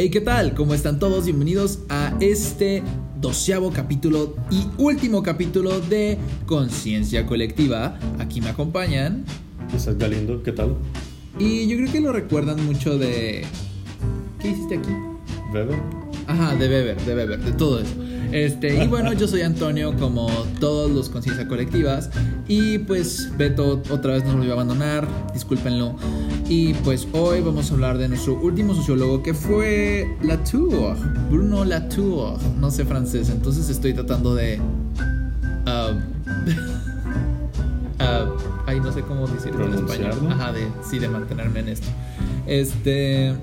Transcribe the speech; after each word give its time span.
Hey, 0.00 0.10
¿qué 0.10 0.20
tal? 0.20 0.54
¿Cómo 0.54 0.74
están 0.74 1.00
todos? 1.00 1.24
Bienvenidos 1.24 1.80
a 1.88 2.16
este 2.20 2.84
doceavo 3.20 3.72
capítulo 3.72 4.36
y 4.48 4.62
último 4.80 5.24
capítulo 5.24 5.80
de 5.80 6.16
Conciencia 6.46 7.26
Colectiva. 7.26 7.98
Aquí 8.20 8.40
me 8.40 8.48
acompañan. 8.48 9.24
Estás 9.74 9.98
Galindo, 9.98 10.40
¿qué 10.44 10.52
tal? 10.52 10.76
Y 11.40 11.66
yo 11.66 11.76
creo 11.78 11.90
que 11.90 12.00
lo 12.00 12.12
recuerdan 12.12 12.64
mucho 12.64 12.96
de... 12.96 13.44
¿Qué 14.38 14.50
hiciste 14.50 14.76
aquí? 14.76 14.92
Weber. 15.52 15.80
Ajá, 16.28 16.54
de 16.54 16.68
Beber, 16.68 17.00
de 17.04 17.14
Beber, 17.16 17.40
de 17.40 17.52
todo 17.54 17.80
eso. 17.80 17.94
Este, 18.30 18.84
y 18.84 18.86
bueno, 18.86 19.12
yo 19.14 19.26
soy 19.26 19.40
Antonio, 19.40 19.96
como 19.96 20.28
todos 20.60 20.92
los 20.92 21.08
Conciencia 21.08 21.48
Colectivas. 21.48 22.08
Y 22.46 22.78
pues 22.78 23.32
Beto 23.36 23.82
otra 23.90 24.12
vez 24.12 24.24
nos 24.24 24.36
volvió 24.36 24.52
a 24.52 24.54
abandonar, 24.54 25.08
discúlpenlo. 25.34 25.96
Y 26.50 26.72
pues 26.72 27.06
hoy 27.12 27.42
vamos 27.42 27.70
a 27.70 27.74
hablar 27.74 27.98
de 27.98 28.08
nuestro 28.08 28.32
último 28.40 28.74
sociólogo 28.74 29.22
que 29.22 29.34
fue 29.34 30.16
Latour, 30.22 30.96
Bruno 31.30 31.62
Latour. 31.62 32.38
No 32.58 32.70
sé 32.70 32.86
francés, 32.86 33.28
entonces 33.28 33.68
estoy 33.68 33.92
tratando 33.92 34.34
de. 34.34 34.58
Uh, 35.66 35.92
uh, 38.02 38.32
ay, 38.66 38.80
no 38.80 38.90
sé 38.90 39.02
cómo 39.02 39.26
decirlo 39.26 39.66
en 39.66 39.74
español. 39.74 40.12
Ajá, 40.30 40.52
de, 40.52 40.66
sí, 40.88 40.98
de 40.98 41.10
mantenerme 41.10 41.60
en 41.60 41.68
esto. 41.68 41.86
Este. 42.46 43.34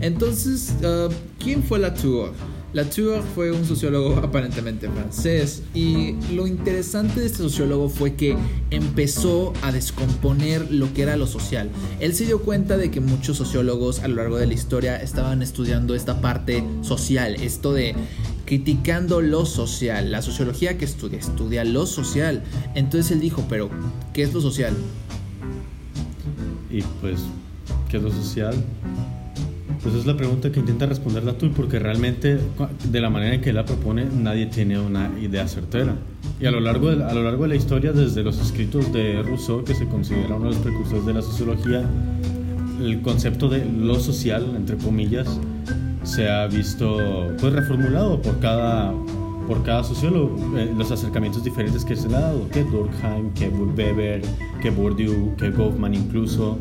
Entonces, 0.00 0.72
uh, 0.84 1.12
¿quién 1.40 1.64
fue 1.64 1.80
Latour? 1.80 2.30
Latour 2.72 3.22
fue 3.34 3.50
un 3.50 3.64
sociólogo 3.64 4.16
aparentemente 4.18 4.88
francés 4.88 5.62
y 5.74 6.14
lo 6.32 6.46
interesante 6.46 7.20
de 7.20 7.26
este 7.26 7.38
sociólogo 7.38 7.88
fue 7.88 8.14
que 8.14 8.36
empezó 8.70 9.52
a 9.62 9.72
descomponer 9.72 10.70
lo 10.70 10.92
que 10.94 11.02
era 11.02 11.16
lo 11.16 11.26
social. 11.26 11.68
Él 11.98 12.14
se 12.14 12.26
dio 12.26 12.42
cuenta 12.42 12.76
de 12.76 12.92
que 12.92 13.00
muchos 13.00 13.36
sociólogos 13.36 14.00
a 14.00 14.08
lo 14.08 14.16
largo 14.16 14.36
de 14.36 14.46
la 14.46 14.54
historia 14.54 14.96
estaban 14.96 15.42
estudiando 15.42 15.96
esta 15.96 16.20
parte 16.20 16.62
social, 16.82 17.34
esto 17.34 17.72
de 17.72 17.96
criticando 18.44 19.20
lo 19.20 19.46
social, 19.46 20.12
la 20.12 20.22
sociología 20.22 20.78
que 20.78 20.84
estudia, 20.84 21.18
estudia 21.18 21.64
lo 21.64 21.86
social. 21.86 22.44
Entonces 22.76 23.10
él 23.10 23.20
dijo, 23.20 23.44
pero, 23.48 23.68
¿qué 24.12 24.22
es 24.22 24.32
lo 24.32 24.40
social? 24.40 24.74
Y 26.70 26.82
pues, 27.00 27.20
¿qué 27.88 27.96
es 27.96 28.02
lo 28.02 28.12
social? 28.12 28.54
Pues 29.82 29.94
es 29.94 30.04
la 30.04 30.14
pregunta 30.14 30.52
que 30.52 30.60
intenta 30.60 30.84
responderla 30.84 31.38
tú, 31.38 31.52
porque 31.52 31.78
realmente 31.78 32.38
de 32.90 33.00
la 33.00 33.08
manera 33.08 33.34
en 33.34 33.40
que 33.40 33.52
la 33.52 33.64
propone 33.64 34.04
nadie 34.04 34.46
tiene 34.46 34.78
una 34.78 35.10
idea 35.20 35.48
certera. 35.48 35.94
Y 36.38 36.44
a 36.44 36.50
lo, 36.50 36.60
largo 36.60 36.94
de, 36.94 37.02
a 37.02 37.14
lo 37.14 37.22
largo 37.22 37.44
de 37.44 37.50
la 37.50 37.56
historia, 37.56 37.92
desde 37.92 38.22
los 38.22 38.38
escritos 38.40 38.92
de 38.92 39.22
Rousseau, 39.22 39.64
que 39.64 39.74
se 39.74 39.86
considera 39.86 40.36
uno 40.36 40.50
de 40.50 40.54
los 40.54 40.58
precursores 40.58 41.06
de 41.06 41.14
la 41.14 41.22
sociología, 41.22 41.82
el 42.80 43.00
concepto 43.00 43.48
de 43.48 43.64
lo 43.64 43.98
social, 44.00 44.52
entre 44.54 44.76
comillas, 44.76 45.40
se 46.02 46.28
ha 46.28 46.46
visto 46.46 47.28
pues 47.40 47.52
reformulado 47.52 48.20
por 48.20 48.38
cada, 48.40 48.92
por 49.46 49.62
cada 49.62 49.82
sociólogo, 49.82 50.58
eh, 50.58 50.70
los 50.76 50.90
acercamientos 50.90 51.42
diferentes 51.42 51.86
que 51.86 51.96
se 51.96 52.08
le 52.08 52.16
ha 52.16 52.20
dado, 52.20 52.48
que 52.50 52.64
Durkheim, 52.64 53.32
que 53.32 53.48
Weber, 53.48 54.22
que 54.60 54.70
Bourdieu, 54.70 55.34
que 55.36 55.50
Goffman 55.50 55.94
incluso. 55.94 56.58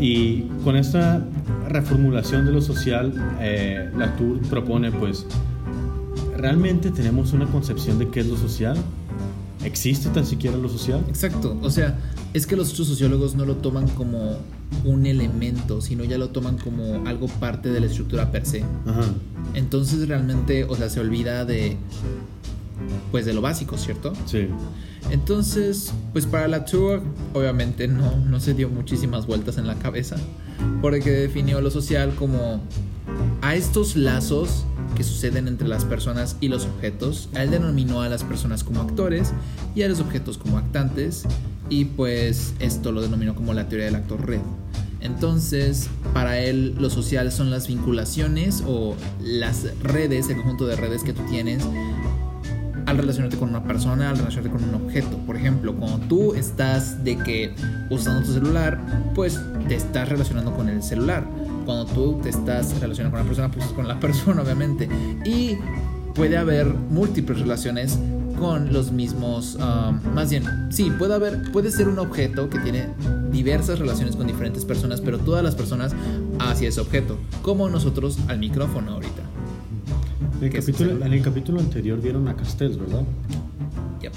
Y 0.00 0.42
con 0.64 0.76
esta 0.76 1.22
reformulación 1.70 2.44
de 2.44 2.52
lo 2.52 2.60
social, 2.60 3.12
eh, 3.40 3.90
Latour 3.96 4.40
propone, 4.42 4.92
pues, 4.92 5.26
¿realmente 6.36 6.90
tenemos 6.90 7.32
una 7.32 7.46
concepción 7.46 7.98
de 7.98 8.08
qué 8.08 8.20
es 8.20 8.26
lo 8.26 8.36
social? 8.36 8.76
¿Existe 9.64 10.08
tan 10.10 10.26
siquiera 10.26 10.56
lo 10.56 10.68
social? 10.68 11.04
Exacto, 11.08 11.56
o 11.62 11.70
sea, 11.70 11.98
es 12.34 12.46
que 12.46 12.56
los 12.56 12.72
otros 12.72 12.88
sociólogos 12.88 13.34
no 13.34 13.44
lo 13.44 13.56
toman 13.56 13.88
como 13.88 14.36
un 14.84 15.06
elemento, 15.06 15.80
sino 15.80 16.04
ya 16.04 16.18
lo 16.18 16.30
toman 16.30 16.56
como 16.58 17.06
algo 17.06 17.26
parte 17.26 17.70
de 17.70 17.80
la 17.80 17.86
estructura 17.86 18.30
per 18.30 18.46
se. 18.46 18.62
Ajá. 18.86 19.04
Entonces 19.54 20.06
realmente, 20.08 20.64
o 20.64 20.76
sea, 20.76 20.88
se 20.88 21.00
olvida 21.00 21.44
de, 21.44 21.76
pues, 23.10 23.26
de 23.26 23.34
lo 23.34 23.40
básico, 23.40 23.76
¿cierto? 23.76 24.12
Sí. 24.26 24.48
Entonces, 25.10 25.92
pues 26.12 26.26
para 26.26 26.46
la 26.46 26.64
tour, 26.64 27.02
obviamente 27.34 27.88
no, 27.88 28.16
no 28.16 28.38
se 28.40 28.54
dio 28.54 28.68
muchísimas 28.68 29.26
vueltas 29.26 29.58
en 29.58 29.66
la 29.66 29.74
cabeza, 29.76 30.16
porque 30.82 31.10
definió 31.10 31.60
lo 31.60 31.70
social 31.70 32.14
como 32.14 32.60
a 33.42 33.54
estos 33.54 33.96
lazos 33.96 34.64
que 34.94 35.02
suceden 35.02 35.48
entre 35.48 35.66
las 35.68 35.84
personas 35.84 36.36
y 36.40 36.48
los 36.48 36.66
objetos. 36.66 37.28
Él 37.34 37.50
denominó 37.50 38.02
a 38.02 38.08
las 38.08 38.24
personas 38.24 38.62
como 38.62 38.80
actores 38.82 39.32
y 39.74 39.82
a 39.82 39.88
los 39.88 40.00
objetos 40.00 40.36
como 40.38 40.58
actantes, 40.58 41.24
y 41.68 41.86
pues 41.86 42.54
esto 42.58 42.92
lo 42.92 43.00
denominó 43.00 43.34
como 43.34 43.54
la 43.54 43.68
teoría 43.68 43.86
del 43.86 43.94
actor 43.96 44.26
red. 44.26 44.40
Entonces, 45.00 45.88
para 46.12 46.40
él 46.40 46.74
lo 46.78 46.90
social 46.90 47.32
son 47.32 47.50
las 47.50 47.68
vinculaciones 47.68 48.62
o 48.66 48.94
las 49.22 49.66
redes, 49.82 50.28
el 50.28 50.36
conjunto 50.36 50.66
de 50.66 50.76
redes 50.76 51.02
que 51.02 51.14
tú 51.14 51.22
tienes 51.30 51.64
al 52.90 52.98
relacionarte 52.98 53.36
con 53.36 53.50
una 53.50 53.62
persona, 53.62 54.10
al 54.10 54.18
relacionarte 54.18 54.50
con 54.50 54.68
un 54.68 54.74
objeto. 54.74 55.16
Por 55.18 55.36
ejemplo, 55.36 55.74
cuando 55.76 55.98
tú 56.06 56.34
estás 56.34 57.04
de 57.04 57.16
que 57.16 57.54
usando 57.88 58.26
tu 58.26 58.32
celular, 58.32 58.80
pues 59.14 59.40
te 59.68 59.76
estás 59.76 60.08
relacionando 60.08 60.52
con 60.52 60.68
el 60.68 60.82
celular. 60.82 61.24
Cuando 61.64 61.86
tú 61.86 62.20
te 62.20 62.30
estás 62.30 62.78
relacionando 62.80 63.16
con 63.16 63.20
una 63.20 63.28
persona, 63.28 63.50
pues 63.50 63.66
con 63.66 63.86
la 63.86 64.00
persona, 64.00 64.42
obviamente. 64.42 64.88
Y 65.24 65.56
puede 66.14 66.36
haber 66.36 66.66
múltiples 66.66 67.38
relaciones 67.38 67.96
con 68.40 68.72
los 68.72 68.90
mismos, 68.90 69.56
um, 69.56 70.00
más 70.14 70.30
bien, 70.30 70.44
sí, 70.70 70.90
puede 70.98 71.14
haber, 71.14 71.52
puede 71.52 71.70
ser 71.70 71.88
un 71.88 71.98
objeto 71.98 72.48
que 72.48 72.58
tiene 72.58 72.88
diversas 73.30 73.78
relaciones 73.78 74.16
con 74.16 74.26
diferentes 74.26 74.64
personas, 74.64 75.02
pero 75.02 75.18
todas 75.18 75.44
las 75.44 75.54
personas 75.54 75.94
hacia 76.38 76.70
ese 76.70 76.80
objeto, 76.80 77.18
como 77.42 77.68
nosotros 77.68 78.18
al 78.28 78.38
micrófono 78.38 78.92
ahorita. 78.92 79.29
En 80.40 80.46
el, 80.46 80.52
capítulo, 80.52 81.04
en 81.04 81.12
el 81.12 81.22
capítulo 81.22 81.60
anterior 81.60 82.00
vieron 82.00 82.26
a 82.28 82.34
Castells, 82.34 82.78
¿verdad? 82.78 83.02
Yep. 84.00 84.12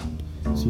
Sí. 0.56 0.69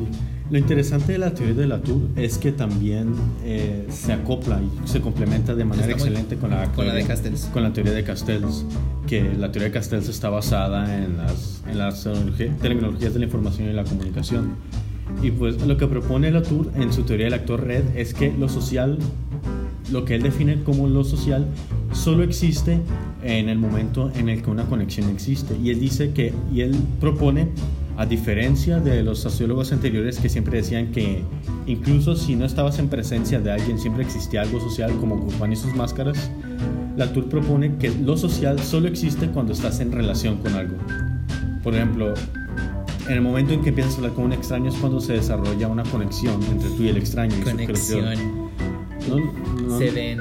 Lo 0.50 0.58
interesante 0.58 1.14
de 1.14 1.18
la 1.19 1.34
teoría 1.34 1.56
de 1.56 1.68
Latour 1.68 2.02
es 2.16 2.38
que 2.38 2.52
también 2.52 3.14
eh, 3.44 3.88
se 3.90 4.13
acopla 4.13 4.59
y 4.62 4.88
se 4.88 5.00
complementa 5.00 5.56
de 5.56 5.63
manera 5.63 5.92
excelente 5.92 6.36
con 6.38 6.50
la, 6.50 6.72
con 6.72 6.88
la 6.88 6.94
de 6.94 7.06
Castells. 7.06 7.50
Con 7.53 7.63
la 7.63 7.72
teoría 7.72 7.94
de 7.94 8.03
Castells, 8.03 8.66
que 9.08 9.24
la 9.34 9.52
teoría 9.52 9.69
de 9.69 9.74
Castells 9.74 10.09
está 10.09 10.30
basada 10.30 11.03
en 11.03 11.18
las, 11.18 11.63
en 11.68 11.78
las 11.78 12.08
tecnologías 12.62 13.13
de 13.13 13.19
la 13.19 13.25
información 13.25 13.69
y 13.69 13.74
la 13.74 13.84
comunicación. 13.84 14.56
Y 15.22 15.31
pues 15.31 15.62
lo 15.66 15.78
que 15.78 15.88
propone 15.88 16.31
Latour 16.31 16.72
en 16.75 16.92
su 16.92 17.03
teoría 17.03 17.25
del 17.25 17.36
actor 17.36 17.66
red 17.66 17.84
es 17.96 18.13
que 18.13 18.31
lo 18.31 18.50
social, 18.50 18.97
lo 19.92 20.03
que 20.03 20.16
él 20.16 20.24
define 20.24 20.63
como 20.63 20.88
lo 20.88 21.03
social, 21.03 21.47
solo 21.94 22.24
existe 22.24 22.80
en 23.24 23.50
el 23.50 23.58
momento 23.58 24.12
en 24.16 24.30
el 24.30 24.42
que 24.42 24.50
una 24.50 24.66
conexión 24.66 25.09
existe. 25.09 25.56
Y 25.62 25.70
él 25.70 25.80
dice 25.80 26.12
que, 26.12 26.34
y 26.54 26.62
él 26.62 26.76
propone, 27.00 27.48
a 27.96 28.06
diferencia 28.06 28.80
de 28.80 29.04
los 29.04 29.20
sociólogos 29.20 29.72
anteriores 29.72 30.20
que 30.20 30.28
siempre 30.28 30.58
decían 30.58 30.92
que 30.92 31.22
incluso 31.68 32.16
si 32.16 32.36
no 32.36 32.46
estabas 32.46 32.80
en 32.80 32.90
presencia 32.90 33.40
de 33.40 33.52
alguien, 33.52 33.78
siempre 33.78 34.04
existía 34.04 34.42
algo 34.42 34.59
social 34.59 34.92
como 35.00 35.18
Guzmán 35.18 35.54
y 35.54 35.56
sus 35.56 35.76
máscaras, 35.76 36.31
Latour 36.98 37.30
propone 37.30 37.76
que 37.78 37.90
lo 37.90 38.18
social 38.18 38.60
solo 38.60 38.88
existe 38.88 39.28
cuando 39.28 39.54
estás 39.54 39.80
en 39.80 39.92
relación 39.92 40.38
con 40.38 40.54
algo. 40.54 40.78
Por 41.64 41.75
ejemplo, 41.75 42.14
en 43.08 43.14
el 43.14 43.22
momento 43.22 43.54
en 43.54 43.62
que 43.62 43.70
empiezas 43.70 43.94
a 43.94 43.98
hablar 43.98 44.14
con 44.14 44.25
un 44.25 44.34
extraño 44.34 44.70
es 44.70 44.75
cuando 44.75 45.00
se 45.00 45.14
desarrolla 45.14 45.68
una 45.68 45.84
conexión 45.84 46.42
entre 46.44 46.70
tú 46.70 46.84
y 46.84 46.90
el 46.90 46.98
extraño. 46.98 47.36
Conexión. 47.44 48.16
Se 49.78 49.92
ven, 49.92 50.20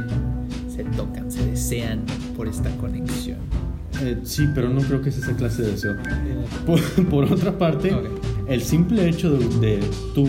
se 0.74 0.84
tocan, 0.84 1.30
se 1.30 1.44
desean 1.46 2.00
por 2.36 2.48
esta 2.48 2.70
conexión. 2.76 3.38
Eh, 4.00 4.18
sí, 4.24 4.48
pero 4.54 4.68
no 4.68 4.80
creo 4.80 5.02
que 5.02 5.12
sea 5.12 5.22
esa 5.24 5.36
clase 5.36 5.62
de 5.62 5.72
deseo. 5.72 5.96
Por, 7.10 7.24
otra 7.30 7.56
parte, 7.56 7.94
el 8.48 8.62
simple 8.62 9.08
hecho 9.08 9.30
de, 9.30 9.80
tú 10.14 10.26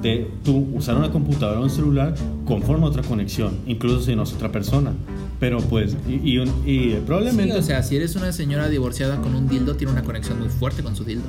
de 0.00 0.28
tú 0.42 0.66
usar 0.74 0.96
una 0.96 1.12
computadora 1.12 1.60
o 1.60 1.62
un 1.62 1.70
celular 1.70 2.14
conforma 2.44 2.86
otra 2.86 3.02
conexión, 3.02 3.58
incluso 3.66 4.02
si 4.02 4.16
no 4.16 4.24
es 4.24 4.32
otra 4.32 4.50
persona. 4.50 4.92
Pero 5.38 5.58
pues, 5.60 5.96
y, 6.08 6.40
y, 6.66 7.00
probablemente... 7.06 7.56
o 7.56 7.62
sea, 7.62 7.82
si 7.82 7.96
eres 7.96 8.16
una 8.16 8.32
señora 8.32 8.68
divorciada 8.68 9.20
con 9.20 9.34
un 9.34 9.48
dildo, 9.48 9.76
tiene 9.76 9.92
una 9.92 10.02
conexión 10.02 10.38
muy 10.38 10.48
fuerte 10.48 10.82
con 10.82 10.96
su 10.96 11.04
dildo. 11.04 11.26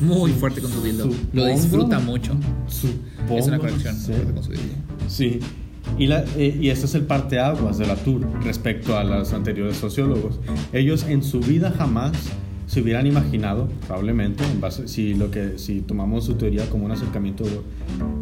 Muy 0.00 0.32
fuerte 0.32 0.60
con 0.60 0.70
su 0.70 0.82
dildo. 0.82 1.08
Lo 1.32 1.46
disfruta 1.46 1.98
mucho. 1.98 2.32
es 3.30 3.46
una 3.46 3.58
conexión 3.58 3.96
fuerte 3.96 4.32
con 4.32 4.42
su 4.42 4.50
dildo. 4.50 4.91
Sí, 5.08 5.40
y, 5.98 6.06
la, 6.06 6.24
eh, 6.36 6.56
y 6.60 6.70
este 6.70 6.86
es 6.86 6.94
el 6.94 7.02
parteaguas 7.02 7.78
de 7.78 7.86
la 7.86 7.96
tour 7.96 8.26
respecto 8.42 8.96
a 8.96 9.04
los 9.04 9.32
anteriores 9.32 9.76
sociólogos. 9.76 10.40
Ellos 10.72 11.04
en 11.08 11.22
su 11.22 11.40
vida 11.40 11.72
jamás 11.76 12.12
se 12.66 12.80
hubieran 12.80 13.06
imaginado, 13.06 13.68
probablemente, 13.86 14.44
en 14.44 14.60
base, 14.60 14.88
si, 14.88 15.12
lo 15.12 15.30
que, 15.30 15.58
si 15.58 15.82
tomamos 15.82 16.24
su 16.24 16.36
teoría 16.36 16.64
como 16.70 16.86
un 16.86 16.92
acercamiento 16.92 17.44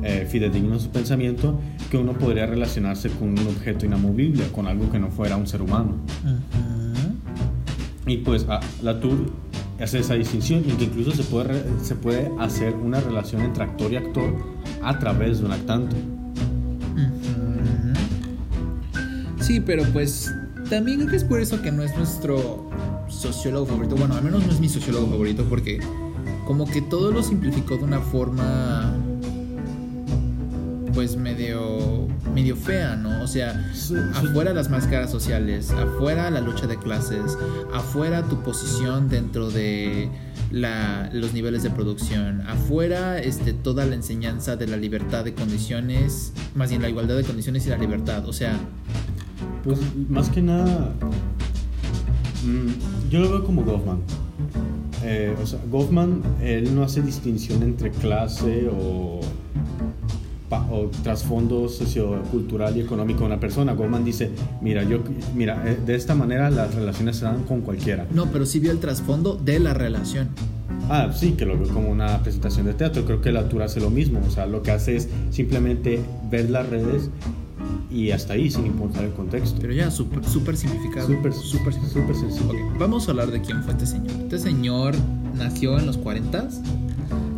eh, 0.02 0.26
fidedigno 0.28 0.74
a 0.74 0.80
su 0.80 0.88
pensamiento, 0.88 1.60
que 1.88 1.96
uno 1.96 2.14
podría 2.14 2.46
relacionarse 2.46 3.10
con 3.10 3.28
un 3.28 3.46
objeto 3.46 3.86
inamovible, 3.86 4.44
con 4.48 4.66
algo 4.66 4.90
que 4.90 4.98
no 4.98 5.10
fuera 5.10 5.36
un 5.36 5.46
ser 5.46 5.62
humano. 5.62 5.94
Y 8.06 8.16
pues 8.16 8.44
ah, 8.48 8.58
la 8.82 8.98
tour 8.98 9.30
hace 9.80 10.00
esa 10.00 10.14
distinción 10.14 10.64
y 10.66 10.72
que 10.72 10.84
incluso 10.84 11.12
se 11.12 11.22
puede, 11.22 11.62
se 11.80 11.94
puede 11.94 12.32
hacer 12.40 12.74
una 12.74 13.00
relación 13.00 13.42
entre 13.42 13.62
actor 13.62 13.92
y 13.92 13.96
actor 13.96 14.34
a 14.82 14.98
través 14.98 15.38
de 15.38 15.46
un 15.46 15.52
actante. 15.52 15.96
Sí, 19.40 19.60
pero 19.60 19.84
pues 19.92 20.32
también 20.68 20.98
creo 20.98 21.10
que 21.10 21.16
es 21.16 21.24
por 21.24 21.40
eso 21.40 21.60
que 21.62 21.72
no 21.72 21.82
es 21.82 21.96
nuestro 21.96 22.70
sociólogo 23.08 23.66
favorito. 23.66 23.96
Bueno, 23.96 24.14
al 24.14 24.22
menos 24.22 24.46
no 24.46 24.52
es 24.52 24.60
mi 24.60 24.68
sociólogo 24.68 25.08
favorito 25.08 25.44
porque 25.48 25.80
como 26.46 26.66
que 26.66 26.82
todo 26.82 27.10
lo 27.10 27.22
simplificó 27.22 27.76
de 27.76 27.84
una 27.84 28.00
forma 28.00 28.94
pues 30.94 31.16
medio 31.16 32.08
medio 32.34 32.54
fea, 32.56 32.96
¿no? 32.96 33.22
O 33.22 33.26
sea, 33.26 33.70
Sí, 33.74 33.94
sí. 33.94 34.28
afuera 34.28 34.52
las 34.52 34.70
máscaras 34.70 35.10
sociales, 35.10 35.70
afuera 35.72 36.30
la 36.30 36.40
lucha 36.40 36.66
de 36.66 36.76
clases, 36.76 37.36
afuera 37.74 38.22
tu 38.22 38.42
posición 38.42 39.08
dentro 39.08 39.50
de 39.50 40.08
la- 40.50 41.10
los 41.12 41.32
niveles 41.32 41.62
de 41.62 41.70
producción, 41.70 42.40
afuera 42.42 43.18
este, 43.20 43.52
toda 43.52 43.84
la 43.86 43.94
enseñanza 43.94 44.56
de 44.56 44.66
la 44.66 44.76
libertad 44.76 45.24
de 45.24 45.34
condiciones, 45.34 46.32
más 46.54 46.70
bien 46.70 46.82
la 46.82 46.88
igualdad 46.88 47.16
de 47.16 47.24
condiciones 47.24 47.66
y 47.66 47.70
la 47.70 47.78
libertad, 47.78 48.26
o 48.28 48.32
sea, 48.32 48.58
Pues 49.64 49.78
más 50.08 50.28
que 50.30 50.42
nada, 50.42 50.92
mm, 52.44 53.10
yo 53.10 53.20
lo 53.20 53.30
veo 53.30 53.44
como 53.44 53.62
Goffman. 53.62 53.98
Eh, 55.02 55.34
o 55.42 55.46
sea, 55.46 55.58
Goffman, 55.70 56.22
él 56.42 56.74
no 56.74 56.82
hace 56.82 57.00
distinción 57.02 57.62
entre 57.62 57.90
clase 57.90 58.68
o, 58.70 59.20
o 60.70 60.90
trasfondo 61.02 61.68
sociocultural 61.68 62.76
y 62.76 62.80
económico 62.80 63.20
de 63.20 63.26
una 63.26 63.40
persona. 63.40 63.72
Goffman 63.72 64.04
dice, 64.04 64.30
mira, 64.60 64.82
yo, 64.84 65.00
mira, 65.34 65.62
eh, 65.66 65.78
de 65.84 65.94
esta 65.94 66.14
manera 66.14 66.50
las 66.50 66.74
relaciones 66.74 67.16
se 67.16 67.24
dan 67.24 67.44
con 67.44 67.60
cualquiera. 67.62 68.06
no, 68.12 68.26
pero 68.26 68.46
sí 68.46 68.60
vio 68.60 68.70
el 68.70 68.78
trasfondo 68.78 69.34
de 69.34 69.58
la 69.58 69.74
relación. 69.74 70.28
Ah, 70.88 71.10
sí, 71.14 71.32
que 71.32 71.46
lo 71.46 71.56
veo 71.58 71.68
como 71.68 71.88
una 71.90 72.20
presentación 72.22 72.66
de 72.66 72.74
teatro. 72.74 73.04
Creo 73.04 73.20
que 73.20 73.30
la 73.30 73.40
autor 73.40 73.62
hace 73.62 73.80
lo 73.80 73.90
mismo. 73.90 74.20
O 74.26 74.30
sea, 74.30 74.46
lo 74.46 74.62
que 74.62 74.72
hace 74.72 74.96
es 74.96 75.08
simplemente 75.30 76.00
ver 76.30 76.50
las 76.50 76.68
redes 76.68 77.10
y 77.90 78.10
hasta 78.10 78.34
ahí, 78.34 78.50
sin 78.50 78.66
importar 78.66 79.04
el 79.04 79.12
contexto. 79.12 79.58
Pero 79.60 79.72
ya, 79.72 79.90
súper 79.90 80.24
súper 80.24 80.56
simplificado. 80.56 81.06
Súper, 81.06 81.32
súper 81.32 81.74
súper, 81.74 82.16
sencillo. 82.16 82.46
Ok, 82.46 82.78
vamos 82.78 83.06
a 83.06 83.10
hablar 83.12 83.30
de 83.30 83.40
quién 83.40 83.62
fue 83.62 83.72
este 83.72 83.86
señor. 83.86 84.12
Este 84.22 84.38
señor 84.38 84.94
nació 85.36 85.78
en 85.78 85.86
los 85.86 85.96
40 85.96 86.48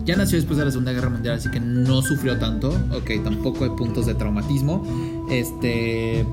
Ya 0.05 0.17
nació 0.17 0.37
después 0.37 0.59
de 0.59 0.65
la 0.65 0.71
Segunda 0.73 0.93
Guerra 0.93 1.11
Mundial, 1.11 1.37
así 1.37 1.49
que 1.51 1.61
no 1.61 2.03
sufrió 2.03 2.37
tanto. 2.39 2.71
Ok, 2.93 3.23
tampoco 3.23 3.65
hay 3.65 3.71
puntos 3.71 4.07
de 4.07 4.15
traumatismo. 4.15 4.85
Este, 5.31 6.25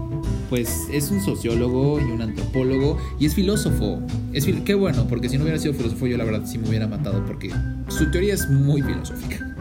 pues 0.49 0.87
es 0.91 1.11
un 1.11 1.21
sociólogo 1.21 1.99
y 1.99 2.05
un 2.05 2.21
antropólogo 2.21 2.97
y 3.19 3.27
es 3.27 3.35
filósofo. 3.35 3.99
Es 4.33 4.47
fil- 4.47 4.63
qué 4.63 4.73
bueno, 4.73 5.05
porque 5.07 5.29
si 5.29 5.37
no 5.37 5.43
hubiera 5.43 5.59
sido 5.59 5.73
filósofo, 5.75 6.07
yo 6.07 6.17
la 6.17 6.23
verdad 6.23 6.45
sí 6.47 6.57
me 6.57 6.67
hubiera 6.67 6.87
matado, 6.87 7.23
porque 7.25 7.51
su 7.89 8.09
teoría 8.09 8.33
es 8.33 8.49
muy 8.49 8.81
filosófica. 8.81 9.55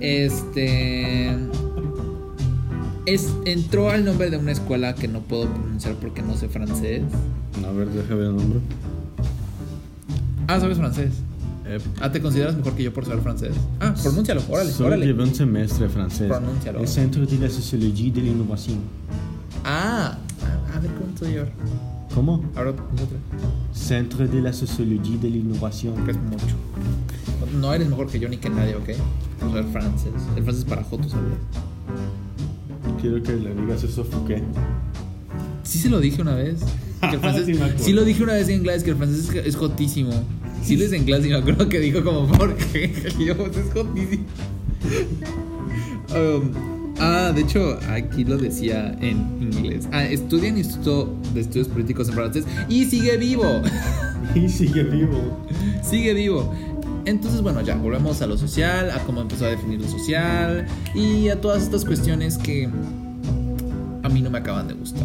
Este. 0.00 1.36
Es, 3.06 3.28
entró 3.44 3.90
al 3.90 4.04
nombre 4.04 4.30
de 4.30 4.36
una 4.36 4.52
escuela 4.52 4.94
que 4.94 5.08
no 5.08 5.20
puedo 5.22 5.48
pronunciar 5.48 5.94
porque 5.96 6.22
no 6.22 6.36
sé 6.36 6.48
francés. 6.48 7.02
A 7.66 7.72
ver, 7.72 7.88
déjame 7.88 8.14
ver 8.20 8.28
el 8.30 8.36
nombre. 8.36 8.60
Ah, 10.46 10.60
¿sabes 10.60 10.78
francés? 10.78 11.10
Eh, 11.76 11.80
Ah, 12.00 12.10
¿te 12.12 12.20
consideras 12.20 12.56
mejor 12.56 12.74
que 12.74 12.82
yo 12.82 12.92
por 12.92 13.04
saber 13.04 13.22
francés? 13.22 13.52
Ah, 13.80 13.94
pronúncialo, 14.02 14.42
órale, 14.48 14.70
Solo 14.72 14.88
órale. 14.88 15.06
llevé 15.06 15.22
un 15.22 15.34
semestre 15.34 15.84
de 15.86 15.88
francés. 15.92 16.28
Pronúncialo. 16.28 16.80
El 16.80 16.88
Centro 16.88 17.24
de 17.26 17.38
la 17.38 17.48
Sociología 17.48 18.12
de 18.12 18.20
la 18.22 18.28
Innovación. 18.28 18.78
Ah, 19.64 20.18
a, 20.72 20.76
a 20.76 20.80
ver 20.80 20.90
cómo 20.92 21.08
estoy 21.14 21.34
yo. 21.34 21.42
¿Cómo? 22.14 22.44
Ahora 22.56 22.72
vez. 22.72 22.82
Centro 23.72 24.26
de 24.28 24.40
la 24.42 24.52
Sociología 24.52 25.16
de 25.18 25.30
la 25.30 25.36
Innovación. 25.36 25.94
Que 26.04 26.10
es 26.10 26.16
mucho. 26.18 26.56
No 27.60 27.72
eres 27.72 27.88
mejor 27.88 28.06
que 28.08 28.18
yo 28.20 28.28
ni 28.28 28.36
que 28.38 28.50
nadie, 28.50 28.74
¿ok? 28.76 28.90
Por 29.40 29.48
saber 29.50 29.64
francés. 29.72 30.12
El 30.36 30.42
francés 30.44 30.64
para 30.64 30.82
jotos, 30.84 31.12
¿sabes? 31.12 31.32
Quiero 33.00 33.22
que 33.22 33.32
le 33.32 33.54
digas 33.54 33.82
eso 33.82 34.02
a 34.02 34.04
Fouquet. 34.04 34.42
Sí 35.64 35.78
se 35.78 35.88
lo 35.88 36.00
dije 36.00 36.20
una 36.22 36.34
vez. 36.34 36.60
Que 37.00 37.14
el 37.16 37.20
francés, 37.20 37.46
Sí 37.46 37.84
sí 37.84 37.92
lo 37.92 38.04
dije 38.04 38.22
una 38.22 38.34
vez 38.34 38.48
en 38.48 38.56
inglés, 38.60 38.82
que 38.84 38.90
el 38.90 38.96
francés 38.96 39.28
es, 39.30 39.46
es 39.46 39.56
jotísimo. 39.56 40.12
Sí 40.62 40.76
lo 40.76 40.84
hice 40.84 40.96
en 40.96 41.04
clase 41.04 41.26
y 41.26 41.30
me 41.30 41.36
acuerdo 41.36 41.68
que 41.68 41.80
dijo 41.80 42.04
como, 42.04 42.26
¿por 42.26 42.56
qué? 42.56 42.92
Y 43.18 43.26
yo, 43.26 43.36
pues 43.36 43.56
es. 43.56 43.74
Um, 46.14 46.50
ah, 46.98 47.32
de 47.34 47.40
hecho, 47.42 47.78
aquí 47.88 48.24
lo 48.24 48.36
decía 48.36 48.96
en 49.00 49.38
inglés. 49.40 49.88
Ah, 49.92 50.04
estudia 50.04 50.48
en 50.48 50.58
Instituto 50.58 51.16
de 51.34 51.40
Estudios 51.40 51.68
Políticos 51.68 52.08
en 52.08 52.14
francés 52.14 52.44
y 52.68 52.84
sigue 52.84 53.16
vivo. 53.16 53.62
Y 54.36 54.48
sigue 54.48 54.84
vivo. 54.84 55.46
sigue 55.82 56.14
vivo. 56.14 56.54
Entonces, 57.04 57.42
bueno, 57.42 57.60
ya 57.60 57.74
volvemos 57.74 58.22
a 58.22 58.26
lo 58.26 58.38
social, 58.38 58.90
a 58.90 59.00
cómo 59.00 59.20
empezó 59.20 59.46
a 59.46 59.48
definir 59.48 59.80
lo 59.80 59.88
social 59.88 60.66
y 60.94 61.28
a 61.28 61.40
todas 61.40 61.64
estas 61.64 61.84
cuestiones 61.84 62.38
que 62.38 62.68
a 64.02 64.08
mí 64.08 64.22
no 64.22 64.30
me 64.30 64.38
acaban 64.38 64.68
de 64.68 64.74
gustar. 64.74 65.04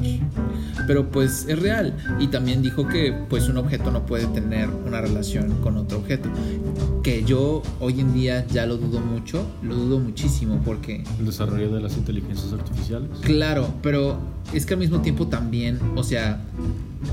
Pero 0.87 1.09
pues 1.11 1.45
es 1.47 1.59
real. 1.59 1.95
Y 2.19 2.27
también 2.27 2.61
dijo 2.61 2.87
que 2.87 3.13
pues 3.29 3.49
un 3.49 3.57
objeto 3.57 3.91
no 3.91 4.05
puede 4.05 4.25
tener 4.27 4.69
una 4.69 5.01
relación 5.01 5.61
con 5.61 5.77
otro 5.77 5.99
objeto. 5.99 6.29
Que 7.03 7.23
yo 7.23 7.61
hoy 7.79 7.99
en 7.99 8.13
día 8.13 8.47
ya 8.47 8.65
lo 8.65 8.77
dudo 8.77 8.99
mucho, 8.99 9.45
lo 9.61 9.75
dudo 9.75 9.99
muchísimo 9.99 10.61
porque 10.65 11.03
El 11.19 11.25
desarrollo 11.25 11.69
de 11.73 11.81
las 11.81 11.97
inteligencias 11.97 12.51
artificiales. 12.53 13.09
Claro, 13.21 13.67
pero 13.83 14.17
es 14.53 14.65
que 14.65 14.73
al 14.73 14.79
mismo 14.79 15.01
tiempo 15.01 15.27
también, 15.27 15.79
o 15.95 16.03
sea, 16.03 16.41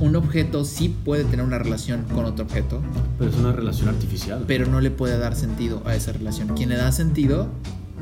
un 0.01 0.17
objeto 0.17 0.65
sí 0.65 0.95
puede 1.05 1.25
tener 1.25 1.45
una 1.45 1.59
relación 1.59 2.05
con 2.15 2.25
otro 2.25 2.45
objeto, 2.45 2.81
Pero 3.19 3.31
es 3.31 3.37
una 3.37 3.53
relación 3.53 3.89
artificial. 3.89 4.45
pero 4.47 4.67
no 4.67 4.81
le 4.81 4.91
puede 4.91 5.19
dar 5.19 5.35
sentido 5.37 5.83
a 5.85 5.95
esa 5.95 6.13
relación. 6.13 6.49
Quien 6.55 6.69
le 6.71 6.77
da 6.77 6.91
sentido 6.93 7.49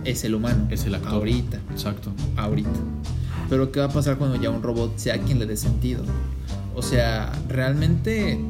es 0.05 0.25
el 0.25 0.35
humano. 0.35 0.67
Es 0.71 0.85
el 0.87 0.95
actor. 0.95 1.13
Ahorita, 1.15 1.59
Exacto. 1.71 2.13
ahorita. 2.37 2.71
Pero 3.53 3.71
¿qué 3.71 3.81
va 3.81 3.87
a 3.87 3.91
pasar 3.91 4.17
cuando 4.17 4.37
ya 4.37 4.49
un 4.49 4.63
robot 4.63 4.97
sea 4.97 5.21
quien 5.21 5.39
le 5.39 5.45
dé 5.45 5.59
sentido? 5.59 6.03
O 6.75 6.81
sea, 6.81 7.31
realmente... 7.51 8.41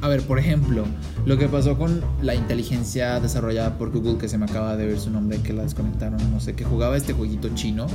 A 0.00 0.06
ver, 0.06 0.22
por 0.22 0.38
ejemplo, 0.38 0.84
lo 1.26 1.36
que 1.36 1.48
pasó 1.48 1.76
con 1.76 2.02
la 2.22 2.36
inteligencia 2.36 3.18
desarrollada 3.18 3.78
por 3.78 3.90
Google, 3.90 4.16
que 4.16 4.28
se 4.28 4.38
me 4.38 4.44
acaba 4.44 4.76
de 4.76 4.86
ver 4.86 5.00
su 5.00 5.10
nombre, 5.10 5.40
que 5.40 5.52
la 5.52 5.64
desconectaron, 5.64 6.20
no 6.30 6.38
sé, 6.38 6.54
que 6.54 6.64
jugaba 6.64 6.96
este 6.96 7.14
jueguito 7.14 7.48
chino. 7.56 7.88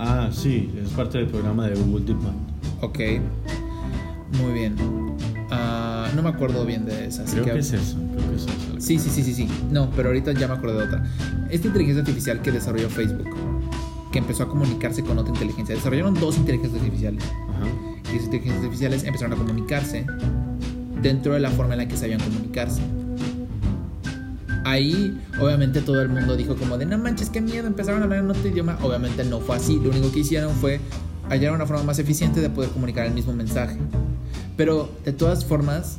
Ah, 0.00 0.30
sí, 0.32 0.72
es 0.82 0.88
parte 0.88 1.18
del 1.18 1.28
programa 1.28 1.68
de 1.68 1.76
Google 1.76 2.06
DeepMind. 2.06 2.82
Ok, 2.82 2.98
muy 4.42 4.52
bien. 4.52 5.07
No 6.16 6.22
me 6.22 6.28
acuerdo 6.30 6.64
bien 6.64 6.84
de 6.84 7.06
esa. 7.06 7.24
Creo 7.24 7.44
que- 7.44 7.52
que 7.52 7.58
es 7.58 7.72
eso. 7.72 7.96
Creo 8.16 8.30
que 8.30 8.36
es 8.36 8.42
eso. 8.42 8.50
Sí, 8.78 8.98
sí, 8.98 9.10
sí, 9.10 9.22
sí, 9.22 9.34
sí. 9.34 9.48
No, 9.70 9.90
pero 9.94 10.08
ahorita 10.08 10.32
ya 10.32 10.48
me 10.48 10.54
acordé 10.54 10.78
de 10.78 10.84
otra. 10.84 11.04
Esta 11.50 11.66
inteligencia 11.66 12.00
artificial 12.00 12.40
que 12.42 12.52
desarrolló 12.52 12.88
Facebook, 12.88 13.28
que 14.12 14.18
empezó 14.18 14.44
a 14.44 14.48
comunicarse 14.48 15.02
con 15.02 15.18
otra 15.18 15.32
inteligencia. 15.32 15.74
Desarrollaron 15.74 16.14
dos 16.14 16.36
inteligencias 16.38 16.80
artificiales. 16.82 17.22
Ajá. 17.24 17.66
Y 18.12 18.16
esas 18.16 18.24
inteligencias 18.24 18.56
artificiales 18.64 19.04
empezaron 19.04 19.32
a 19.34 19.36
comunicarse 19.36 20.06
dentro 21.02 21.34
de 21.34 21.40
la 21.40 21.50
forma 21.50 21.74
en 21.74 21.78
la 21.80 21.88
que 21.88 21.96
sabían 21.96 22.20
comunicarse. 22.20 22.80
Ahí, 24.64 25.18
obviamente, 25.40 25.80
todo 25.80 26.02
el 26.02 26.08
mundo 26.08 26.36
dijo 26.36 26.54
como 26.56 26.76
de, 26.76 26.84
no 26.84 26.98
manches, 26.98 27.30
qué 27.30 27.40
miedo, 27.40 27.66
empezaron 27.66 28.02
a 28.02 28.04
hablar 28.04 28.20
en 28.20 28.30
otro 28.30 28.46
idioma. 28.48 28.78
Obviamente 28.82 29.24
no 29.24 29.40
fue 29.40 29.56
así. 29.56 29.80
Lo 29.82 29.90
único 29.90 30.12
que 30.12 30.20
hicieron 30.20 30.52
fue 30.54 30.80
hallar 31.30 31.52
una 31.52 31.64
forma 31.66 31.84
más 31.84 31.98
eficiente 31.98 32.40
de 32.40 32.50
poder 32.50 32.70
comunicar 32.70 33.06
el 33.06 33.14
mismo 33.14 33.32
mensaje. 33.32 33.76
Pero, 34.58 34.90
de 35.04 35.12
todas 35.12 35.44
formas, 35.44 35.96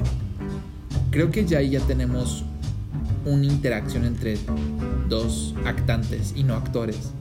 creo 1.12 1.32
que 1.32 1.46
ya 1.46 1.60
ahí 1.60 1.70
ya 1.70 1.80
tenemos 1.80 2.44
una 3.26 3.46
interacción 3.46 4.04
entre 4.04 4.38
dos 5.08 5.56
actantes 5.66 6.34
y 6.36 6.44
no 6.44 6.56
actores. 6.56 7.12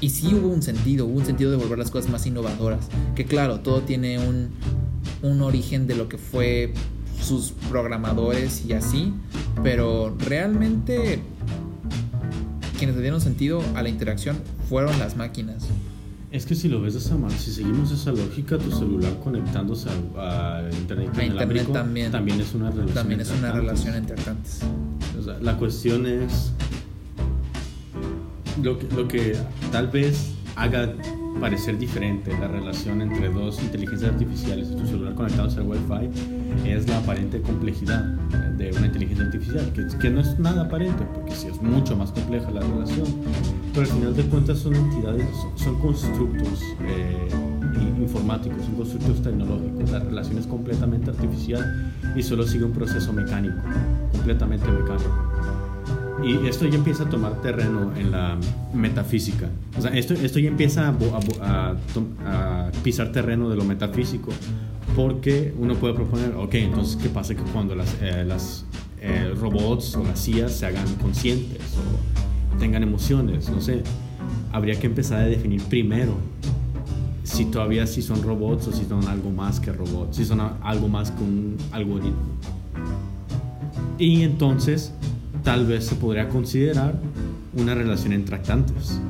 Y 0.00 0.10
sí 0.10 0.34
hubo 0.34 0.48
un 0.48 0.60
sentido, 0.60 1.06
hubo 1.06 1.20
un 1.20 1.24
sentido 1.24 1.52
de 1.52 1.56
volver 1.56 1.78
las 1.78 1.92
cosas 1.92 2.10
más 2.10 2.26
innovadoras. 2.26 2.88
Que 3.14 3.26
claro, 3.26 3.60
todo 3.60 3.82
tiene 3.82 4.18
un, 4.18 4.50
un 5.22 5.40
origen 5.40 5.86
de 5.86 5.94
lo 5.94 6.08
que 6.08 6.18
fue 6.18 6.74
sus 7.22 7.52
programadores 7.70 8.64
y 8.66 8.72
así. 8.72 9.14
Pero 9.62 10.16
realmente 10.18 11.20
quienes 12.76 12.96
le 12.96 13.02
dieron 13.02 13.20
sentido 13.20 13.62
a 13.76 13.84
la 13.84 13.88
interacción 13.88 14.36
fueron 14.68 14.98
las 14.98 15.16
máquinas. 15.16 15.68
Es 16.32 16.44
que 16.44 16.54
si 16.54 16.68
lo 16.68 16.80
ves 16.80 16.94
de 16.94 16.98
esa 16.98 17.16
manera, 17.16 17.38
si 17.38 17.52
seguimos 17.52 17.90
esa 17.92 18.10
lógica, 18.12 18.58
tu 18.58 18.70
celular 18.70 19.12
conectándose 19.22 19.88
a, 20.18 20.58
a 20.58 20.62
internet, 20.70 21.08
A 21.18 21.24
internet 21.24 21.26
inalámbrico 21.26 21.72
también. 21.72 22.40
es 22.40 22.54
una 22.54 22.70
relación. 22.70 22.94
También 22.94 23.20
es 23.20 23.30
entre 23.30 23.48
una 23.50 23.52
relación 23.52 23.94
entre 23.94 24.14
actantes. 24.16 24.60
O 25.18 25.22
sea, 25.22 25.38
la 25.40 25.56
cuestión 25.56 26.04
es 26.06 26.52
lo 28.62 28.78
que, 28.78 28.88
lo 28.94 29.06
que 29.08 29.36
tal 29.70 29.88
vez 29.88 30.32
haga 30.56 30.92
parecer 31.40 31.78
diferente 31.78 32.32
la 32.38 32.48
relación 32.48 33.02
entre 33.02 33.28
dos 33.30 33.62
inteligencias 33.62 34.12
artificiales 34.12 34.74
tu 34.74 34.86
celular 34.86 35.14
conectados 35.14 35.56
al 35.58 35.64
Wi-Fi 35.66 36.35
es 36.64 36.88
la 36.88 36.98
aparente 36.98 37.40
complejidad 37.40 38.02
de 38.56 38.70
una 38.76 38.86
inteligencia 38.86 39.24
artificial, 39.26 39.72
que, 39.72 39.86
que 39.98 40.10
no 40.10 40.20
es 40.20 40.38
nada 40.38 40.62
aparente, 40.64 41.04
porque 41.14 41.32
sí 41.34 41.48
es 41.48 41.60
mucho 41.60 41.96
más 41.96 42.10
compleja 42.12 42.50
la 42.50 42.60
relación, 42.60 43.06
pero 43.74 43.86
al 43.86 43.92
final 43.92 44.16
de 44.16 44.22
cuentas 44.24 44.58
son 44.58 44.74
entidades, 44.74 45.26
son, 45.42 45.58
son 45.58 45.78
constructos 45.80 46.60
eh, 46.80 47.28
informáticos, 48.00 48.64
son 48.64 48.74
constructos 48.74 49.22
tecnológicos, 49.22 49.90
la 49.90 49.98
relación 50.00 50.38
es 50.38 50.46
completamente 50.46 51.10
artificial 51.10 51.92
y 52.16 52.22
solo 52.22 52.46
sigue 52.46 52.64
un 52.64 52.72
proceso 52.72 53.12
mecánico, 53.12 53.56
completamente 54.12 54.66
mecánico. 54.68 55.32
Y 56.24 56.46
esto 56.46 56.66
ya 56.66 56.76
empieza 56.76 57.02
a 57.04 57.10
tomar 57.10 57.42
terreno 57.42 57.92
en 57.94 58.10
la 58.10 58.38
metafísica. 58.72 59.48
O 59.78 59.82
sea, 59.82 59.90
esto, 59.92 60.14
esto 60.14 60.38
ya 60.38 60.48
empieza 60.48 60.88
a, 60.88 60.94
a- 61.42 61.74
a 62.24 62.66
a 62.66 62.70
pisar 62.82 63.12
terreno 63.12 63.50
de 63.50 63.56
lo 63.56 63.64
metafísico. 63.64 64.30
Porque 64.94 65.52
uno 65.58 65.74
puede 65.74 65.94
proponer, 65.94 66.34
ok, 66.36 66.54
entonces, 66.54 66.96
¿qué 66.96 67.08
pasa 67.08 67.34
que 67.34 67.42
cuando 67.42 67.74
las, 67.74 67.94
eh, 68.00 68.26
eh, 69.00 69.34
robots 69.38 69.96
o 69.96 70.04
las 70.04 70.26
IAs 70.28 70.52
se 70.52 70.66
hagan 70.66 70.86
conscientes 70.96 71.60
o 71.76 72.58
tengan 72.58 72.82
emociones? 72.82 73.50
No 73.50 73.60
sé. 73.60 73.82
Habría 74.52 74.78
que 74.78 74.86
empezar 74.86 75.20
a 75.20 75.26
definir 75.26 75.62
primero 75.64 76.14
si 77.24 77.44
todavía 77.46 77.86
si 77.86 78.00
son 78.00 78.22
robots 78.22 78.68
o 78.68 78.72
si 78.72 78.84
son 78.84 79.06
algo 79.08 79.30
más 79.30 79.60
que 79.60 79.72
robots, 79.72 80.16
si 80.16 80.24
son 80.24 80.40
algo 80.62 80.88
más 80.88 81.10
que 81.10 81.22
un 81.22 81.56
algoritmo. 81.72 82.36
Y 83.98 84.22
entonces 84.22 84.92
tal 85.42 85.66
vez 85.66 85.84
se 85.84 85.96
podría 85.96 86.28
considerar 86.28 87.00
una 87.54 87.74
relación 87.74 88.12
entre 88.12 88.36
actantes. 88.36 89.00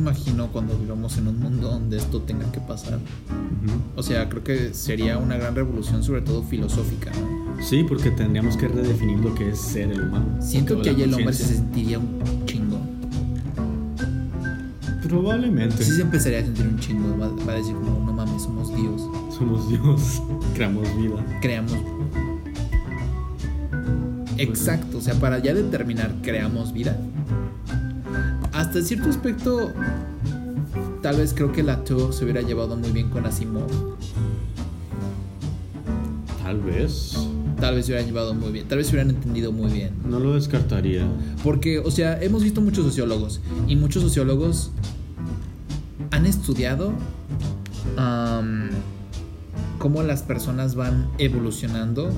Imagino 0.00 0.48
cuando 0.48 0.76
vivamos 0.78 1.16
en 1.18 1.28
un 1.28 1.38
mundo 1.38 1.68
donde 1.68 1.98
esto 1.98 2.22
tenga 2.22 2.50
que 2.50 2.60
pasar. 2.60 2.98
O 3.96 4.02
sea, 4.02 4.28
creo 4.28 4.42
que 4.42 4.74
sería 4.74 5.18
una 5.18 5.36
gran 5.36 5.54
revolución, 5.54 6.02
sobre 6.02 6.22
todo 6.22 6.42
filosófica. 6.42 7.10
¿no? 7.12 7.62
Sí, 7.62 7.84
porque 7.84 8.10
tendríamos 8.10 8.56
que 8.56 8.68
redefinir 8.68 9.18
lo 9.18 9.34
que 9.34 9.50
es 9.50 9.60
ser 9.60 9.90
el 9.90 10.02
humano. 10.02 10.26
Siento 10.40 10.80
que 10.80 10.90
ahí 10.90 11.02
el 11.02 11.14
hombre 11.14 11.32
se 11.32 11.54
sentiría 11.54 11.98
un 11.98 12.46
chingo. 12.46 12.78
Probablemente. 15.02 15.84
Sí 15.84 15.92
se 15.92 16.02
empezaría 16.02 16.38
a 16.38 16.42
sentir 16.42 16.66
un 16.66 16.78
chingo. 16.78 17.18
Va, 17.18 17.28
va 17.44 17.52
a 17.52 17.56
decir 17.56 17.74
como, 17.74 18.04
no 18.06 18.12
mames, 18.12 18.42
somos 18.42 18.74
Dios. 18.74 19.02
Somos 19.36 19.68
Dios, 19.68 20.22
creamos 20.54 20.88
vida. 20.96 21.24
Creamos... 21.40 21.76
Exacto, 24.38 24.98
o 24.98 25.00
sea, 25.02 25.14
para 25.14 25.38
ya 25.38 25.52
determinar, 25.52 26.14
creamos 26.22 26.72
vida. 26.72 26.96
Hasta 28.70 28.82
cierto 28.82 29.10
aspecto, 29.10 29.72
tal 31.02 31.16
vez 31.16 31.34
creo 31.34 31.50
que 31.50 31.64
la 31.64 31.82
Tour 31.82 32.14
se 32.14 32.22
hubiera 32.22 32.40
llevado 32.40 32.76
muy 32.76 32.92
bien 32.92 33.10
con 33.10 33.26
Asimov. 33.26 33.66
Tal 36.44 36.60
vez. 36.60 37.16
Tal 37.58 37.74
vez 37.74 37.86
se 37.86 37.90
hubieran 37.90 38.06
llevado 38.06 38.32
muy 38.32 38.52
bien, 38.52 38.68
tal 38.68 38.78
vez 38.78 38.86
se 38.86 38.92
hubieran 38.92 39.10
entendido 39.10 39.50
muy 39.50 39.72
bien. 39.72 39.90
No 40.08 40.20
lo 40.20 40.34
descartaría. 40.34 41.04
Porque, 41.42 41.80
o 41.80 41.90
sea, 41.90 42.22
hemos 42.22 42.44
visto 42.44 42.60
muchos 42.60 42.84
sociólogos 42.84 43.40
y 43.66 43.74
muchos 43.74 44.04
sociólogos 44.04 44.70
han 46.12 46.24
estudiado 46.24 46.92
cómo 49.80 50.04
las 50.04 50.22
personas 50.22 50.76
van 50.76 51.08
evolucionando 51.18 52.08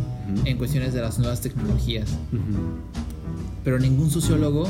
en 0.44 0.58
cuestiones 0.58 0.92
de 0.92 1.00
las 1.00 1.18
nuevas 1.18 1.40
tecnologías. 1.40 2.10
Pero 3.64 3.78
ningún 3.78 4.10
sociólogo 4.10 4.66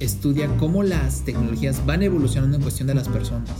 estudia 0.00 0.48
cómo 0.58 0.82
las 0.82 1.22
tecnologías 1.22 1.84
van 1.86 2.02
evolucionando 2.02 2.56
en 2.56 2.62
cuestión 2.62 2.86
de 2.88 2.94
las 2.94 3.08
personas. 3.08 3.50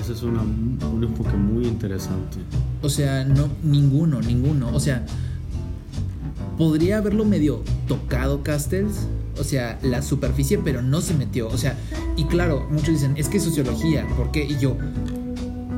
Ese 0.00 0.12
es 0.12 0.22
una- 0.22 0.42
un 0.42 1.02
enfoque 1.02 1.36
muy 1.36 1.66
interesante. 1.66 2.38
O 2.82 2.88
sea, 2.88 3.24
no, 3.24 3.48
ninguno, 3.62 4.20
ninguno. 4.20 4.68
O 4.74 4.80
sea, 4.80 5.04
podría 6.58 6.98
haberlo 6.98 7.24
medio 7.24 7.62
tocado 7.88 8.42
Castells. 8.42 9.06
O 9.38 9.44
sea, 9.44 9.78
la 9.82 10.02
superficie, 10.02 10.58
pero 10.58 10.82
no 10.82 11.00
se 11.00 11.14
metió. 11.14 11.48
O 11.48 11.56
sea, 11.58 11.76
y 12.16 12.24
claro, 12.24 12.66
muchos 12.70 12.88
dicen, 12.88 13.14
es 13.16 13.28
que 13.28 13.38
es 13.38 13.42
sociología. 13.42 14.06
¿Por 14.16 14.30
qué? 14.30 14.44
Y 14.44 14.58
yo, 14.58 14.76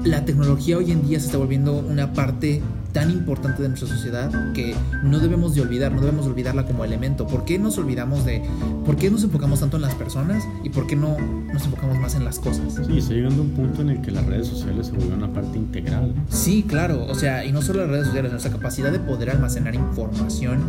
la 0.05 0.25
tecnología 0.25 0.77
hoy 0.77 0.91
en 0.93 1.07
día 1.07 1.19
se 1.21 1.27
está 1.27 1.39
volviendo 1.39 1.73
una 1.79 2.13
parte 2.13 2.61
tan 2.97 3.11
importante 3.11 3.63
de 3.63 3.69
nuestra 3.69 3.91
sociedad 3.91 4.31
que 4.55 4.75
no 5.03 5.19
debemos 5.19 5.55
de 5.55 5.61
olvidar, 5.61 5.93
no 5.93 6.01
debemos 6.01 6.25
de 6.25 6.31
olvidarla 6.31 6.65
como 6.65 6.83
elemento. 6.83 7.27
¿Por 7.27 7.45
qué 7.45 7.59
nos 7.59 7.77
olvidamos 7.77 8.25
de, 8.25 8.43
por 8.87 8.97
qué 8.97 9.11
nos 9.11 9.23
enfocamos 9.23 9.61
tanto 9.61 9.77
en 9.77 9.83
las 9.83 9.95
personas 9.95 10.43
y 10.65 10.71
por 10.71 10.87
qué 10.87 10.97
no 10.97 11.15
nos 11.19 11.67
enfocamos 11.67 11.99
más 11.99 12.15
en 12.15 12.25
las 12.25 12.39
cosas? 12.39 12.81
Sí, 12.87 12.97
está 12.97 13.13
llegando 13.13 13.43
un 13.43 13.51
punto 13.51 13.83
en 13.83 13.91
el 13.91 14.01
que 14.01 14.11
las 14.13 14.25
redes 14.25 14.47
sociales 14.47 14.87
se 14.87 14.93
vuelven 14.95 15.19
una 15.19 15.31
parte 15.31 15.59
integral. 15.59 16.15
Sí, 16.31 16.65
claro, 16.67 17.05
o 17.07 17.15
sea, 17.15 17.45
y 17.45 17.53
no 17.53 17.61
solo 17.61 17.81
las 17.81 17.91
redes 17.91 18.07
sociales, 18.07 18.31
nuestra 18.33 18.51
capacidad 18.51 18.91
de 18.91 18.99
poder 18.99 19.29
almacenar 19.29 19.75
información 19.75 20.61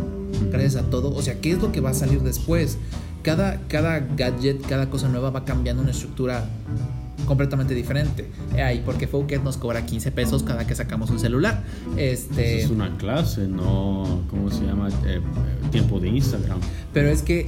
gracias 0.52 0.76
a 0.76 0.82
todo, 0.82 1.14
o 1.14 1.22
sea, 1.22 1.40
¿qué 1.40 1.52
es 1.52 1.62
lo 1.62 1.72
que 1.72 1.80
va 1.80 1.90
a 1.90 1.94
salir 1.94 2.20
después? 2.20 2.76
Cada, 3.22 3.58
cada 3.68 4.00
gadget, 4.00 4.60
cada 4.68 4.90
cosa 4.90 5.08
nueva 5.08 5.30
va 5.30 5.46
cambiando 5.46 5.80
una 5.80 5.92
estructura 5.92 6.44
completamente 7.28 7.74
diferente. 7.74 8.26
Eh, 8.56 8.62
Ahí, 8.62 8.82
porque 8.84 9.06
Fouquet 9.06 9.42
nos 9.42 9.58
cobra 9.58 9.84
15 9.84 10.10
pesos 10.12 10.42
cada 10.42 10.66
que 10.66 10.74
sacamos 10.74 11.10
un 11.10 11.20
celular. 11.20 11.62
Este, 11.96 12.62
Es 12.62 12.70
una 12.70 12.96
clase, 12.96 13.46
no, 13.46 14.24
¿cómo 14.30 14.50
se 14.50 14.64
llama? 14.64 14.88
Eh, 14.88 14.92
eh, 15.06 15.20
tiempo 15.70 16.00
de 16.00 16.08
Instagram. 16.08 16.58
Pero 16.94 17.10
es 17.10 17.22
que 17.22 17.44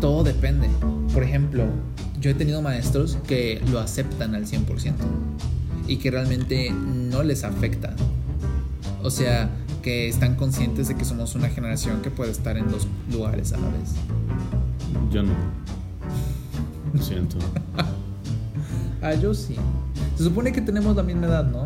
todo 0.00 0.24
depende. 0.24 0.68
Por 1.12 1.22
ejemplo, 1.22 1.66
yo 2.18 2.30
he 2.30 2.34
tenido 2.34 2.62
maestros 2.62 3.18
que 3.28 3.62
lo 3.70 3.78
aceptan 3.78 4.34
al 4.34 4.46
100% 4.46 4.94
y 5.86 5.98
que 5.98 6.10
realmente 6.10 6.70
no 6.70 7.22
les 7.22 7.44
afecta. 7.44 7.94
O 9.02 9.10
sea, 9.10 9.50
que 9.82 10.08
están 10.08 10.34
conscientes 10.34 10.88
de 10.88 10.96
que 10.96 11.04
somos 11.04 11.34
una 11.34 11.48
generación 11.50 12.00
que 12.00 12.10
puede 12.10 12.30
estar 12.30 12.56
en 12.56 12.70
dos 12.70 12.88
lugares 13.12 13.52
a 13.52 13.58
la 13.58 13.68
vez. 13.68 13.92
Yo 15.12 15.22
no. 15.22 15.32
Lo 16.94 17.02
siento. 17.02 17.36
Ah, 19.02 19.14
yo 19.14 19.34
sí. 19.34 19.56
Se 20.16 20.24
supone 20.24 20.52
que 20.52 20.60
tenemos 20.60 20.96
la 20.96 21.02
misma 21.02 21.26
edad, 21.26 21.44
¿no? 21.44 21.64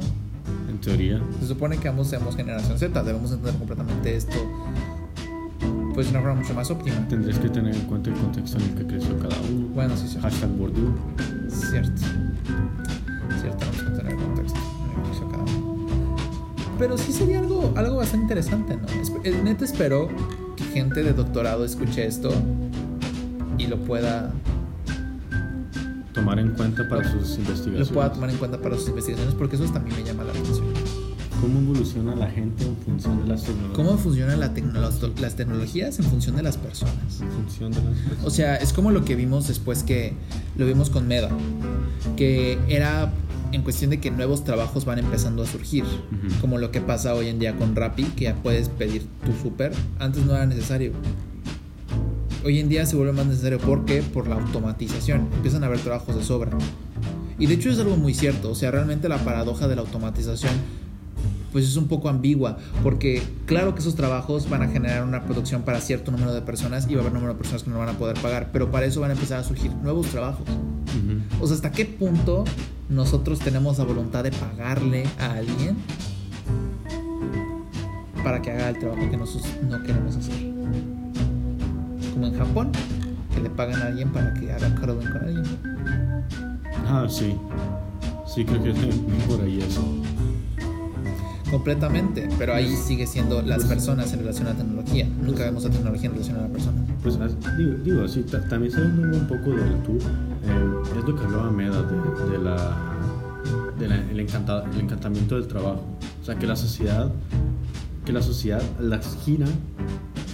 En 0.69 0.79
teoría. 0.81 1.21
Se 1.41 1.49
supone 1.49 1.79
que 1.79 1.89
ambos 1.89 2.09
somos 2.09 2.37
generación 2.37 2.79
Z. 2.79 3.03
Debemos 3.03 3.33
entender 3.33 3.55
completamente 3.57 4.17
esto 4.17 4.37
pues 5.95 6.09
de 6.09 6.11
una 6.11 6.21
forma 6.21 6.41
mucho 6.41 6.55
más 6.55 6.71
óptima. 6.71 7.07
Tendrías 7.09 7.39
que 7.39 7.49
tener 7.49 7.75
en 7.75 7.83
cuenta 7.83 8.11
el 8.11 8.17
contexto 8.17 8.59
en 8.59 8.65
el 8.65 8.75
que 8.75 8.87
creció 8.87 9.17
cada 9.19 9.41
uno. 9.43 9.69
Bueno, 9.69 9.97
sí, 9.97 10.09
cierto. 10.09 10.29
Hashtag 10.29 10.51
Bourdieu. 10.51 10.93
Cierto. 11.49 12.03
Cierto, 13.41 13.59
tenemos 13.59 13.83
que 13.83 13.91
tener 13.91 14.17
contexto 14.17 14.59
en 14.59 14.91
el 14.91 14.97
que 14.97 15.09
creció 15.09 15.29
cada 15.31 15.43
uno. 15.45 15.87
Pero 16.79 16.99
sí 16.99 17.13
sería 17.13 17.39
algo, 17.39 17.73
algo 17.77 17.97
bastante 17.97 18.25
interesante, 18.25 18.77
¿no? 18.77 19.23
Eh, 19.23 19.41
Neta 19.45 19.65
espero 19.65 20.09
que 20.57 20.65
gente 20.65 21.03
de 21.05 21.13
doctorado 21.13 21.65
escuche 21.65 22.05
esto 22.05 22.31
y 23.57 23.69
lo 23.69 23.79
pueda, 23.79 24.33
Tomar 26.15 26.39
en 26.39 26.51
cuenta 26.51 26.89
para 26.89 27.03
sus 27.05 27.13
lo 27.15 27.21
investigaciones. 27.43 27.89
pueda 27.89 28.13
tomar 28.13 28.31
en 28.31 28.37
cuenta 28.37 28.61
para 28.61 28.77
sus 28.77 28.89
investigaciones 28.89 29.35
porque 29.35 29.57
eso 29.57 29.65
también 29.67 29.97
me 29.97 30.05
llama 30.05 30.25
la 30.25 30.31
atención. 30.31 30.65
¿Cómo 31.41 31.59
evoluciona 31.61 32.15
la 32.15 32.31
gente 32.31 32.65
en 32.65 32.77
función 32.77 33.21
de 33.23 33.29
las 33.29 33.43
tecnologías? 33.43 33.77
¿Cómo 33.77 33.99
funcionan 33.99 34.41
la 34.41 34.55
tecno- 34.55 34.81
las, 35.21 35.35
tecnologías 35.37 35.99
en 35.99 36.05
función 36.07 36.37
de 36.37 36.43
las 36.43 36.57
personas? 36.57 37.21
En 37.21 37.29
función 37.31 37.73
de 37.73 37.83
las 37.83 37.99
personas. 37.99 38.25
O 38.25 38.31
sea, 38.31 38.57
es 38.57 38.73
como 38.73 38.93
lo 38.93 39.05
que 39.05 39.15
vimos 39.17 39.49
después 39.49 39.83
que 39.83 40.15
lo 40.57 40.65
vimos 40.65 40.89
con 40.89 41.07
Meda, 41.09 41.29
que 42.17 42.59
era 42.69 43.13
en 43.53 43.63
cuestión 43.63 43.91
de 43.91 44.01
que 44.01 44.11
nuevos 44.11 44.45
trabajos 44.45 44.85
van 44.85 44.99
empezando 45.01 45.43
a 45.43 45.47
surgir, 45.47 45.85
Ujú. 45.85 46.41
como 46.41 46.59
lo 46.59 46.71
que 46.71 46.81
pasa 46.81 47.15
hoy 47.15 47.29
en 47.29 47.39
día 47.39 47.57
con 47.57 47.77
Rappi, 47.77 48.05
que 48.05 48.25
ya 48.25 48.35
puedes 48.37 48.69
pedir 48.69 49.07
tu 49.25 49.33
súper, 49.43 49.73
antes 49.99 50.25
no 50.25 50.35
era 50.35 50.47
necesario. 50.47 50.93
Hoy 52.45 52.61
en 52.61 52.69
día 52.69 52.85
se 52.85 52.95
vuelve 52.95 53.15
más 53.15 53.25
necesario, 53.25 53.59
¿por 53.59 53.87
qué? 53.87 54.03
Por 54.03 54.29
la 54.29 54.35
automatización, 54.35 55.29
empiezan 55.35 55.65
a 55.65 55.67
haber 55.67 55.81
trabajos 55.81 56.15
de 56.15 56.23
sobra. 56.23 56.51
Y 57.39 57.47
de 57.47 57.55
hecho 57.55 57.71
es 57.71 57.79
algo 57.79 57.97
muy 57.97 58.13
cierto, 58.13 58.51
o 58.51 58.55
sea, 58.55 58.71
realmente 58.71 59.09
la 59.09 59.17
paradoja 59.17 59.67
de 59.67 59.77
la 59.77 59.81
automatización 59.81 60.53
pues 61.53 61.65
es 61.65 61.77
un 61.77 61.89
poco 61.89 62.11
ambigua, 62.11 62.59
porque 62.83 63.23
claro 63.47 63.75
que 63.75 63.81
esos 63.81 63.95
trabajos 63.95 64.51
van 64.51 64.63
a 64.63 64.69
generar 64.69 65.05
una 65.05 65.25
producción 65.25 65.63
para 65.63 65.81
cierto 65.81 66.11
número 66.11 66.35
de 66.35 66.43
personas 66.43 66.87
y 66.91 66.95
va 66.95 67.01
a 67.01 67.03
haber 67.03 67.15
número 67.15 67.33
de 67.33 67.39
personas 67.39 67.63
que 67.63 67.71
no 67.71 67.79
van 67.79 67.89
a 67.89 67.93
poder 67.93 68.21
pagar, 68.21 68.51
pero 68.53 68.71
para 68.71 68.85
eso 68.85 69.01
van 69.01 69.13
a 69.13 69.15
empezar 69.15 69.39
a 69.39 69.45
surgir 69.45 69.73
nuevos 69.77 70.09
trabajos. 70.09 70.47
O 71.41 71.47
sea, 71.47 71.55
¿hasta 71.55 71.73
qué 71.73 71.87
punto 71.87 72.45
nosotros 72.91 73.39
tenemos 73.39 73.79
la 73.79 73.85
voluntad 73.85 74.23
de 74.23 74.33
pagarle 74.33 75.07
a 75.19 75.35
alguien 75.35 75.77
para 78.23 78.43
que 78.43 78.51
haga 78.51 78.69
el 78.69 78.79
trabajo 78.79 79.09
que 79.09 79.17
nosotros 79.17 79.51
no 79.67 79.83
queremos 79.83 80.17
hacer? 80.17 80.54
Como 82.15 82.27
en 82.29 82.39
Japón, 82.39 82.71
que 83.35 83.41
le 83.41 83.51
pagan 83.51 83.83
a 83.83 83.87
alguien 83.87 84.11
para 84.13 84.33
que 84.35 84.53
haga 84.53 84.73
cuddling 84.77 85.11
con 85.11 85.23
alguien. 85.25 85.45
Ah, 86.89 87.07
sí. 87.09 87.37
Sí, 88.33 88.45
creo 88.45 88.63
que 88.63 88.71
es 88.71 88.77
por 89.29 89.41
ahí 89.43 89.59
eso. 89.61 89.83
Completamente, 91.51 92.29
pero 92.39 92.55
ahí 92.55 92.75
sigue 92.75 93.07
siendo 93.07 93.41
las 93.43 93.65
personas 93.65 94.13
en 94.13 94.21
relación 94.21 94.47
a 94.49 94.51
la 94.51 94.57
tecnología. 94.57 95.07
Nunca 95.23 95.45
vemos 95.45 95.63
la 95.65 95.71
tecnología 95.71 96.07
en 96.07 96.13
relación 96.13 96.37
a 96.39 96.43
la 96.43 96.49
persona. 96.49 96.85
Pues 97.03 97.17
digo, 97.59 97.75
digo 97.85 98.25
ta- 98.31 98.49
también 98.49 98.73
saliendo 98.73 99.17
un 99.19 99.27
poco 99.29 99.51
del 99.51 99.81
tour, 99.83 99.99
eh, 99.99 100.99
es 100.99 101.05
lo 101.09 101.15
que 101.15 101.25
hablaba 101.25 101.51
Meda 101.53 101.83
de, 101.83 102.31
de 102.33 102.39
la, 102.39 102.57
de 103.79 103.89
la- 103.89 104.11
el, 104.11 104.19
encanta- 104.21 104.65
el 104.73 104.81
encantamiento 104.81 105.37
del 105.37 105.47
trabajo. 105.47 105.85
O 106.21 106.25
sea, 106.25 106.35
que 106.37 106.47
la 106.47 106.57
sociedad, 106.57 107.13
que 108.05 108.13
la 108.13 108.23
sociedad 108.23 108.63
las 108.81 109.17
gira 109.25 109.47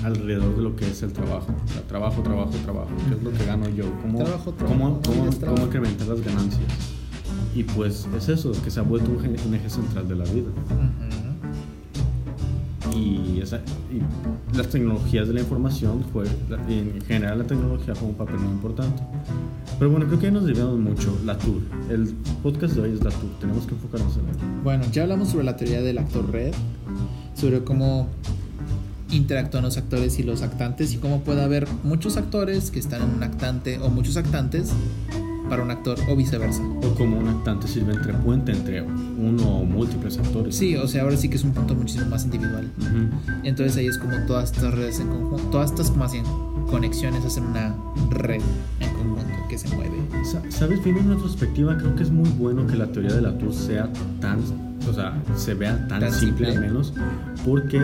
alrededor 0.05 0.57
de 0.57 0.63
lo 0.63 0.77
que 0.77 0.87
es 0.89 1.03
el 1.03 1.13
trabajo. 1.13 1.53
O 1.65 1.69
sea, 1.73 1.83
trabajo, 1.83 2.23
trabajo, 2.23 2.51
trabajo. 2.65 2.89
¿Qué 3.09 3.15
es 3.17 3.23
lo 3.23 3.33
que 3.33 3.45
gano 3.45 3.69
yo? 3.69 3.85
¿Cómo, 4.03 4.19
Trabajo, 4.19 4.53
trabajo, 4.53 4.79
cómo, 4.79 5.01
cómo- 5.03 5.31
cómo 5.55 5.67
incrementar 5.67 6.09
las 6.09 6.21
ganancias? 6.25 6.63
Y 7.55 7.65
pues 7.65 8.07
es 8.17 8.29
eso, 8.29 8.53
que 8.63 8.71
se 8.71 8.79
ha 8.81 8.83
vuelto 8.83 9.11
un, 9.11 9.55
eje 9.55 9.71
central 9.71 10.07
de 10.09 10.15
la 10.17 10.25
vida. 10.25 10.51
y, 12.97 13.41
esa- 13.41 13.61
y 13.91 14.57
las 14.57 14.69
tecnologías 14.69 15.29
de 15.29 15.35
la 15.35 15.41
información 15.41 16.05
fue 16.13 16.25
en 16.69 17.01
general 17.03 17.39
la 17.39 17.45
tecnología 17.47 17.95
fue 17.95 18.09
un 18.09 18.15
papel 18.15 18.39
muy 18.41 18.53
importante 18.53 19.01
pero 19.79 19.91
bueno 19.93 20.07
creo 20.07 20.19
que 20.19 20.31
nos 20.31 20.45
desviamos 20.45 20.79
mucho 20.79 21.17
la 21.25 21.39
tour 21.39 21.63
el 21.89 22.13
podcast 22.43 22.75
de 22.75 22.81
hoy 22.83 22.91
es 22.93 23.03
la 23.05 23.11
tour 23.11 23.31
tenemos 23.41 23.65
que 23.67 23.75
enfocarnos 23.75 24.15
en 24.17 24.29
él 24.29 24.35
Bueno, 24.65 24.85
ya 24.93 25.03
hablamos 25.05 25.29
sobre 25.29 25.45
la 25.45 25.57
teoría 25.57 25.81
del 25.83 25.99
actor 25.99 26.31
red, 26.31 26.53
sobre 27.35 27.63
cómo 27.63 28.09
interactúan 29.11 29.65
los 29.65 29.77
actores 29.77 30.19
y 30.19 30.23
los 30.23 30.43
actantes 30.43 30.93
y 30.93 30.99
cómo 30.99 31.21
puede 31.21 31.43
haber 31.43 31.67
muchos 31.83 32.17
actores 32.17 32.71
que 32.71 32.79
están 32.79 33.03
en 33.03 33.11
un 33.11 33.23
actante 33.23 33.79
o 33.79 33.89
muchos 33.89 34.17
actantes 34.17 34.73
para 35.49 35.65
un 35.65 35.71
actor 35.73 35.99
o 36.09 36.15
viceversa. 36.15 36.63
o 36.63 36.95
como 36.95 37.19
un 37.19 37.29
actante 37.29 37.67
sirve 37.67 37.93
entre 37.93 38.15
puente 38.15 38.53
entre 38.53 38.83
uno 38.83 39.59
o 39.59 39.65
múltiples 39.65 40.17
actores 40.17 40.55
Sí, 40.55 40.77
o 40.77 40.87
sea, 40.87 41.03
ahora 41.03 41.17
sí 41.17 41.29
que 41.29 41.37
es 41.37 41.45
un 41.45 41.53
punto 41.53 41.75
muchísimo 41.75 42.07
más 42.07 42.25
individual. 42.25 42.71
Entonces 43.43 43.77
ahí 43.77 43.87
es 43.87 43.99
como 43.99 44.17
todas 44.27 44.53
estas 44.53 44.73
redes 44.73 45.01
en 45.01 45.09
conjunto, 45.09 45.49
todas 45.51 45.71
estas 45.71 45.91
como 45.91 46.05
así 46.05 46.23
conexiones 46.71 47.25
hacen 47.25 47.45
una 47.45 47.75
red 48.11 48.41
en 49.01 49.09
conjunto 49.11 49.49
que 49.49 49.59
se 49.59 49.75
mueve. 49.75 49.97
Sa- 50.25 50.43
Sabes, 50.51 50.83
viendo 50.85 51.01
en 51.03 51.11
retrospectiva, 51.11 51.77
creo 51.77 51.95
que 51.97 52.03
es 52.03 52.11
muy 52.11 52.29
bueno 52.31 52.67
que 52.67 52.77
la 52.77 52.87
teoría 52.93 53.13
de 53.15 53.23
la 53.23 53.37
tour 53.39 53.53
sea 53.53 53.89
tan, 54.21 54.39
o 54.89 54.93
sea, 54.93 55.21
se 55.37 55.55
vea 55.55 55.87
tan, 55.89 56.01
Tan 56.01 56.13
simple, 56.13 56.47
simple. 56.47 56.49
al 56.51 56.61
menos, 56.61 56.93
porque 57.45 57.81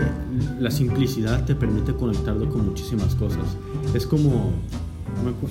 la 0.59 0.71
simplicidad 0.71 1.43
te 1.45 1.55
permite 1.55 1.93
conectarlo 1.93 2.49
con 2.49 2.65
muchísimas 2.65 3.15
cosas. 3.15 3.43
Es 3.93 4.05
como, 4.05 4.51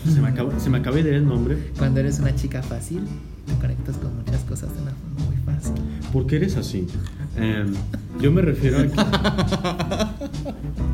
se 0.07 0.21
me 0.21 0.29
acaba, 0.29 0.59
se 0.61 0.71
me 0.71 0.79
acaba 0.79 0.97
de 0.97 1.03
ir 1.03 1.09
el 1.09 1.27
nombre, 1.27 1.73
Cuando 1.79 2.01
eres 2.01 2.19
una 2.21 2.35
chica 2.35 2.63
fácil, 2.63 3.03
te 3.47 3.55
conectas 3.55 3.97
con 3.97 4.17
muchas 4.17 4.43
cosas 4.43 4.75
de 4.75 4.83
una 4.83 4.93
forma 4.93 5.27
muy 5.27 5.37
fácil. 5.45 5.73
¿por 6.13 6.27
qué 6.27 6.37
eres 6.37 6.57
así? 6.57 6.87
Em, 7.37 7.75
yo 8.21 8.33
me 8.33 8.41
refiero 8.43 8.79
a 8.79 8.83
que, 8.87 8.97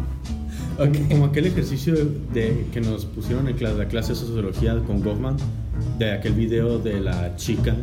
como, 0.90 1.08
como 1.08 1.24
aquel 1.26 1.46
ejercicio 1.46 1.94
de, 2.32 2.66
que 2.72 2.80
nos 2.80 3.04
pusieron 3.04 3.48
en 3.48 3.56
clase, 3.56 3.76
la 3.78 3.88
clase 3.88 4.10
de 4.12 4.18
sociología 4.18 4.78
con 4.86 5.02
Goffman, 5.02 5.36
de 5.98 6.12
aquel 6.12 6.34
video 6.34 6.78
de 6.78 7.00
la 7.00 7.36
chica 7.36 7.74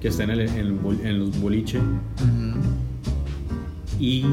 que 0.00 0.08
está 0.08 0.24
en, 0.24 0.30
el, 0.30 0.40
en, 0.40 0.54
el 0.56 0.72
bol- 0.72 1.00
en 1.04 1.18
los 1.18 1.38
boliche. 1.40 1.78
Y 3.98 4.24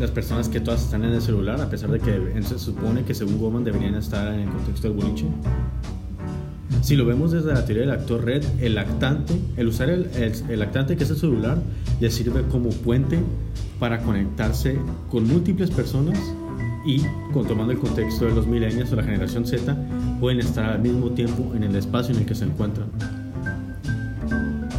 las 0.00 0.10
personas 0.10 0.48
que 0.48 0.58
todas 0.60 0.82
están 0.82 1.04
en 1.04 1.12
el 1.12 1.22
celular, 1.22 1.60
a 1.60 1.70
pesar 1.70 1.90
de 1.90 2.00
que 2.00 2.42
se 2.42 2.58
supone 2.58 3.04
que 3.04 3.14
según 3.14 3.38
Goman 3.38 3.62
deberían 3.64 3.94
estar 3.94 4.34
en 4.34 4.40
el 4.40 4.48
contexto 4.48 4.88
del 4.88 4.96
boliche. 4.96 5.26
Si 6.82 6.96
lo 6.96 7.04
vemos 7.06 7.32
desde 7.32 7.52
la 7.52 7.64
teoría 7.64 7.82
del 7.86 7.92
actor 7.92 8.24
red, 8.24 8.44
el 8.60 8.76
actante, 8.78 9.34
el 9.56 9.68
usar 9.68 9.88
el, 9.90 10.06
el, 10.16 10.32
el 10.50 10.62
actante 10.62 10.96
que 10.96 11.04
es 11.04 11.10
el 11.10 11.16
celular, 11.16 11.58
ya 12.00 12.10
sirve 12.10 12.42
como 12.50 12.70
puente 12.70 13.18
para 13.78 14.00
conectarse 14.02 14.76
con 15.10 15.26
múltiples 15.26 15.70
personas 15.70 16.18
y, 16.86 17.02
con, 17.32 17.46
tomando 17.46 17.72
el 17.72 17.78
contexto 17.78 18.26
de 18.26 18.32
los 18.34 18.46
millennials 18.46 18.92
o 18.92 18.96
la 18.96 19.02
generación 19.02 19.46
Z, 19.46 19.76
pueden 20.20 20.40
estar 20.40 20.64
al 20.64 20.80
mismo 20.80 21.10
tiempo 21.10 21.52
en 21.54 21.64
el 21.64 21.74
espacio 21.76 22.14
en 22.14 22.20
el 22.20 22.26
que 22.26 22.34
se 22.34 22.44
encuentran. 22.44 22.86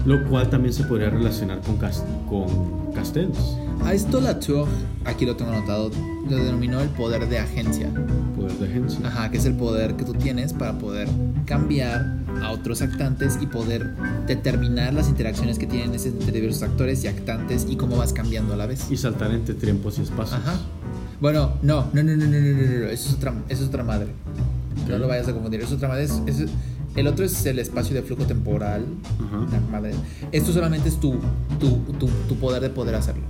Lo 0.05 0.23
cual 0.29 0.49
también 0.49 0.73
se 0.73 0.83
podría 0.85 1.09
relacionar 1.09 1.59
con, 1.61 1.77
cas- 1.77 2.03
con 2.29 2.93
Castells. 2.93 3.37
A 3.83 3.93
esto 3.93 4.21
la 4.21 4.39
Tour, 4.39 4.67
aquí 5.05 5.25
lo 5.25 5.35
tengo 5.35 5.51
anotado, 5.51 5.91
lo 6.29 6.35
denominó 6.37 6.79
el 6.79 6.89
poder 6.89 7.27
de 7.27 7.39
agencia. 7.39 7.89
Poder 8.47 8.59
de 8.59 8.65
agencia. 8.67 9.07
Ajá, 9.07 9.31
que 9.31 9.37
es 9.37 9.45
el 9.45 9.53
poder 9.55 9.95
que 9.95 10.03
tú 10.05 10.13
tienes 10.13 10.53
para 10.53 10.77
poder 10.77 11.07
cambiar 11.45 12.17
a 12.41 12.51
otros 12.51 12.81
actantes 12.81 13.37
y 13.41 13.45
poder 13.47 13.93
determinar 14.27 14.93
las 14.93 15.07
interacciones 15.09 15.57
que 15.59 15.67
tienen 15.67 15.93
entre 15.93 16.31
diversos 16.31 16.63
actores 16.63 17.03
y 17.03 17.07
actantes 17.07 17.65
y 17.69 17.75
cómo 17.75 17.97
vas 17.97 18.13
cambiando 18.13 18.53
a 18.53 18.57
la 18.57 18.65
vez. 18.65 18.89
Y 18.91 18.97
saltar 18.97 19.31
entre 19.31 19.55
tiempos 19.55 19.97
y 19.99 20.03
espacios. 20.03 20.39
Ajá. 20.39 20.55
Bueno, 21.19 21.53
no, 21.63 21.87
no, 21.93 22.03
no, 22.03 22.15
no, 22.15 22.25
no, 22.25 22.25
no, 22.25 22.39
no, 22.39 22.79
no, 22.79 22.85
eso 22.89 23.09
es 23.09 23.15
otra, 23.15 23.33
eso 23.49 23.63
es 23.63 23.69
otra 23.69 23.83
madre. 23.83 24.07
No 24.87 24.93
Ok. 24.95 24.99
lo 25.01 25.07
vayas 25.07 25.27
a 25.27 25.33
confundir, 25.33 25.61
es 25.61 25.71
otra 25.71 25.87
madre. 25.89 26.03
es- 26.03 26.21
es- 26.27 26.49
el 26.97 27.07
otro 27.07 27.23
es 27.23 27.45
el 27.45 27.59
espacio 27.59 27.95
de 27.95 28.01
flujo 28.01 28.23
temporal. 28.25 28.85
Ajá. 29.25 29.47
La 29.51 29.59
madre. 29.71 29.93
Esto 30.31 30.51
solamente 30.51 30.89
es 30.89 30.99
tu, 30.99 31.15
tu, 31.59 31.77
tu, 31.99 32.07
tu 32.27 32.35
poder 32.35 32.61
de 32.61 32.69
poder 32.69 32.95
hacerlo. 32.95 33.23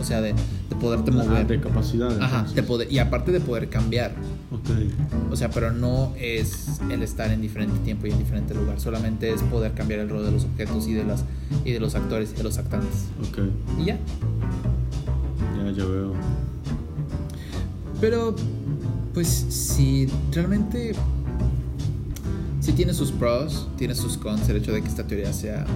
O 0.00 0.04
sea, 0.04 0.20
de, 0.20 0.32
de 0.34 0.76
poderte 0.80 1.10
Ah, 1.12 1.14
mover. 1.14 1.46
de 1.46 1.60
capacidad. 1.60 2.20
Ajá, 2.20 2.44
de 2.54 2.62
poder, 2.62 2.92
y 2.92 2.98
aparte 2.98 3.32
de 3.32 3.40
poder 3.40 3.68
cambiar. 3.70 4.12
Ok. 4.52 5.32
O 5.32 5.36
sea, 5.36 5.50
pero 5.50 5.72
no 5.72 6.12
es 6.18 6.80
el 6.90 7.02
estar 7.02 7.30
en 7.30 7.40
diferente 7.40 7.78
tiempo 7.80 8.06
y 8.06 8.10
en 8.10 8.18
diferente 8.18 8.52
lugar. 8.54 8.78
Solamente 8.80 9.32
es 9.32 9.40
poder 9.42 9.72
cambiar 9.72 10.00
el 10.00 10.10
rol 10.10 10.24
de 10.24 10.32
los 10.32 10.44
objetos 10.44 10.86
y 10.88 10.92
de 10.94 11.04
las 11.04 11.24
y 11.64 11.72
de 11.72 11.80
los 11.80 11.94
actores 11.94 12.32
y 12.34 12.36
de 12.36 12.42
los 12.42 12.58
actantes. 12.58 13.06
Ok. 13.30 13.38
Y 13.80 13.86
ya. 13.86 13.98
Ya, 15.56 15.70
ya 15.70 15.84
veo. 15.84 16.12
Pero, 18.00 18.34
pues, 19.14 19.28
si 19.28 20.08
realmente. 20.32 20.92
Si 22.64 22.72
tiene 22.72 22.94
sus 22.94 23.12
pros, 23.12 23.68
tiene 23.76 23.94
sus 23.94 24.16
cons, 24.16 24.48
el 24.48 24.56
hecho 24.56 24.72
de 24.72 24.80
que 24.80 24.88
esta 24.88 25.06
teoría 25.06 25.30
sea 25.34 25.66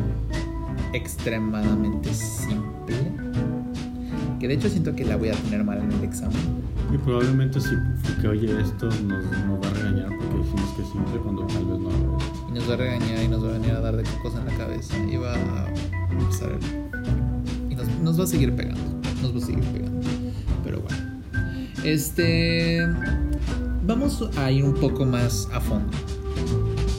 extremadamente 0.94 2.14
simple. 2.14 2.96
Que 4.40 4.48
de 4.48 4.55
hecho 4.55 4.70
siento 4.70 4.94
que 4.96 5.05
la 5.05 5.16
voy 5.16 5.29
a 5.29 5.33
tener 5.35 5.64
mal 5.64 5.77
en 5.83 5.92
el 5.92 6.03
examen. 6.03 6.38
Y 6.90 6.96
probablemente 6.96 7.61
si 7.61 7.68
que 8.22 8.29
oye 8.29 8.46
esto 8.62 8.87
nos, 8.87 9.03
nos 9.24 9.62
va 9.62 9.68
a 9.68 9.74
regañar 9.74 10.09
porque 10.16 10.38
dijimos 10.38 10.70
que 10.77 10.83
es 10.83 10.88
simple 10.88 11.18
cuando 11.22 11.46
tal 11.46 11.64
vez 11.66 11.79
no 11.79 11.90
lo 11.90 12.16
es. 12.16 12.24
Y 12.48 12.53
nos 12.53 12.70
va 12.70 12.72
a 12.72 12.77
regañar 12.79 13.22
y 13.22 13.29
nos 13.29 13.44
va 13.44 13.48
a 13.51 13.53
venir 13.53 13.70
a 13.72 13.81
dar 13.81 13.94
de 13.94 14.05
cocos 14.05 14.33
en 14.38 14.46
la 14.46 14.57
cabeza. 14.57 14.96
Y 15.12 15.16
va 15.18 15.35
a 15.35 15.68
empezar 16.11 16.51
el- 16.53 17.70
Y 17.70 17.74
nos, 17.74 17.87
nos 18.03 18.18
va 18.18 18.24
a 18.24 18.27
seguir 18.27 18.57
pegando. 18.57 18.81
Nos 19.20 19.35
va 19.35 19.38
a 19.38 19.46
seguir 19.46 19.64
pegando. 19.64 20.01
Pero 20.64 20.81
bueno. 20.81 20.98
Este. 21.85 22.87
Vamos 23.87 24.27
a 24.38 24.51
ir 24.51 24.64
un 24.64 24.72
poco 24.74 25.05
más 25.05 25.46
a 25.53 25.61
fondo. 25.61 25.90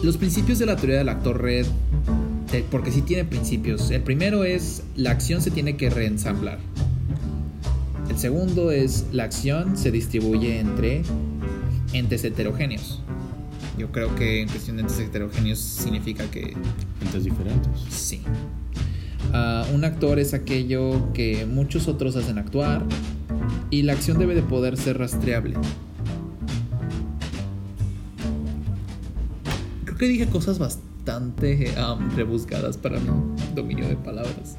Los 0.03 0.17
principios 0.17 0.59
de 0.59 0.65
la 0.65 0.75
teoría 0.75 0.97
del 0.97 1.09
actor 1.09 1.41
red. 1.41 1.65
Porque 2.71 2.91
sí 2.91 3.01
tiene 3.01 3.25
principios. 3.25 3.91
El 3.91 4.01
primero 4.01 4.43
es 4.43 4.83
la 4.95 5.11
acción 5.11 5.41
se 5.41 5.51
tiene 5.51 5.77
que 5.77 5.89
reensamblar. 5.89 6.57
El 8.09 8.17
segundo 8.17 8.71
es 8.71 9.05
la 9.11 9.25
acción 9.25 9.77
se 9.77 9.91
distribuye 9.91 10.59
entre 10.59 11.03
entes 11.93 12.23
heterogéneos. 12.23 13.01
Yo 13.77 13.91
creo 13.91 14.15
que 14.15 14.41
en 14.41 14.49
cuestión 14.49 14.77
de 14.77 14.81
entes 14.81 14.99
heterogéneos 14.99 15.59
significa 15.59 16.29
que 16.31 16.55
Entes 17.01 17.23
diferentes. 17.23 17.69
sí. 17.89 18.21
Ah, 19.31 19.65
un 19.73 19.85
actor 19.85 20.17
es 20.17 20.33
aquello 20.33 21.13
que 21.13 21.45
muchos 21.45 21.87
otros 21.87 22.15
hacen 22.15 22.39
actuar 22.39 22.83
y 23.69 23.83
la 23.83 23.93
acción 23.93 24.17
debe 24.17 24.33
de 24.33 24.41
poder 24.41 24.75
ser 24.75 24.97
rastreable. 24.97 25.55
Que 29.99 30.07
dije 30.07 30.25
cosas 30.27 30.57
bastante 30.57 31.71
um, 31.77 32.09
rebuscadas 32.15 32.77
para 32.77 32.99
mi 32.99 33.09
dominio 33.53 33.87
de 33.87 33.95
palabras. 33.97 34.57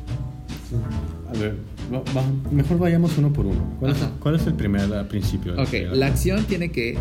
A 1.29 1.33
ver, 1.39 1.57
va- 1.93 2.03
va- 2.17 2.53
mejor 2.53 2.79
vayamos 2.79 3.17
uno 3.19 3.33
por 3.33 3.47
uno. 3.47 3.61
¿Cuál, 3.81 3.93
es, 3.93 3.99
cuál 4.21 4.35
es 4.37 4.47
el 4.47 4.55
primer 4.55 4.89
eh, 4.93 5.05
principio? 5.09 5.55
Ok, 5.61 5.73
Eh, 5.73 5.89
la 5.95 6.07
acción 6.07 6.45
tiene 6.45 6.71
que 6.71 6.97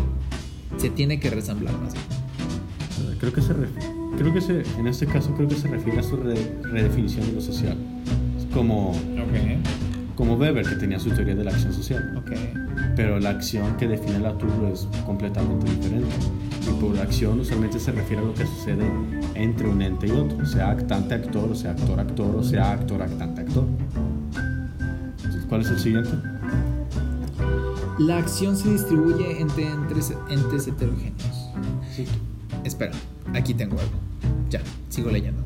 se 0.78 0.90
tiene 0.90 1.20
que 1.20 1.30
resamblar 1.30 1.74
más. 1.78 1.92
Creo 3.20 3.32
que 3.32 3.42
se 3.42 3.52
creo 4.16 4.32
que 4.32 4.40
se, 4.40 4.62
en 4.78 4.86
este 4.86 5.06
caso 5.06 5.32
creo 5.34 5.48
que 5.48 5.54
se 5.56 5.68
refiere 5.68 6.00
a 6.00 6.02
su 6.02 6.16
re- 6.16 6.52
redefinición 6.62 7.26
de 7.26 7.32
lo 7.32 7.40
social. 7.40 7.76
Es 8.38 8.46
como, 8.54 8.90
Ok, 8.90 9.34
como 10.20 10.34
Weber 10.34 10.66
que 10.66 10.74
tenía 10.74 11.00
su 11.00 11.08
teoría 11.08 11.34
de 11.34 11.44
la 11.44 11.50
acción 11.50 11.72
social. 11.72 12.14
ok. 12.14 12.32
pero 12.94 13.18
la 13.18 13.30
acción 13.30 13.74
que 13.78 13.88
define 13.88 14.18
la 14.18 14.36
turbo 14.36 14.68
es 14.68 14.86
completamente 15.06 15.64
diferente. 15.70 16.14
Y 16.68 16.78
por 16.78 16.98
acción 16.98 17.40
usualmente 17.40 17.80
se 17.80 17.90
refiere 17.90 18.22
a 18.22 18.26
lo 18.26 18.34
que 18.34 18.44
sucede 18.44 18.84
entre 19.34 19.66
un 19.66 19.80
ente 19.80 20.08
y 20.08 20.10
otro, 20.10 20.44
sea 20.44 20.72
actante 20.72 21.14
actor, 21.14 21.50
o 21.50 21.54
sea 21.54 21.70
actor 21.70 21.98
actor, 21.98 22.36
o 22.36 22.42
sea 22.42 22.72
actor 22.72 23.00
actante 23.00 23.40
actor. 23.40 23.64
Entonces, 25.16 25.46
¿Cuál 25.48 25.62
es 25.62 25.70
el 25.70 25.78
siguiente? 25.78 26.10
La 27.98 28.18
acción 28.18 28.58
se 28.58 28.72
distribuye 28.72 29.40
entre 29.40 29.68
entes, 29.68 30.12
entes 30.28 30.66
heterogéneos. 30.68 31.48
Sí. 31.96 32.04
Espera, 32.64 32.92
aquí 33.32 33.54
tengo 33.54 33.80
algo. 33.80 33.94
Ya, 34.50 34.60
sigo 34.90 35.10
leyendo. 35.10 35.42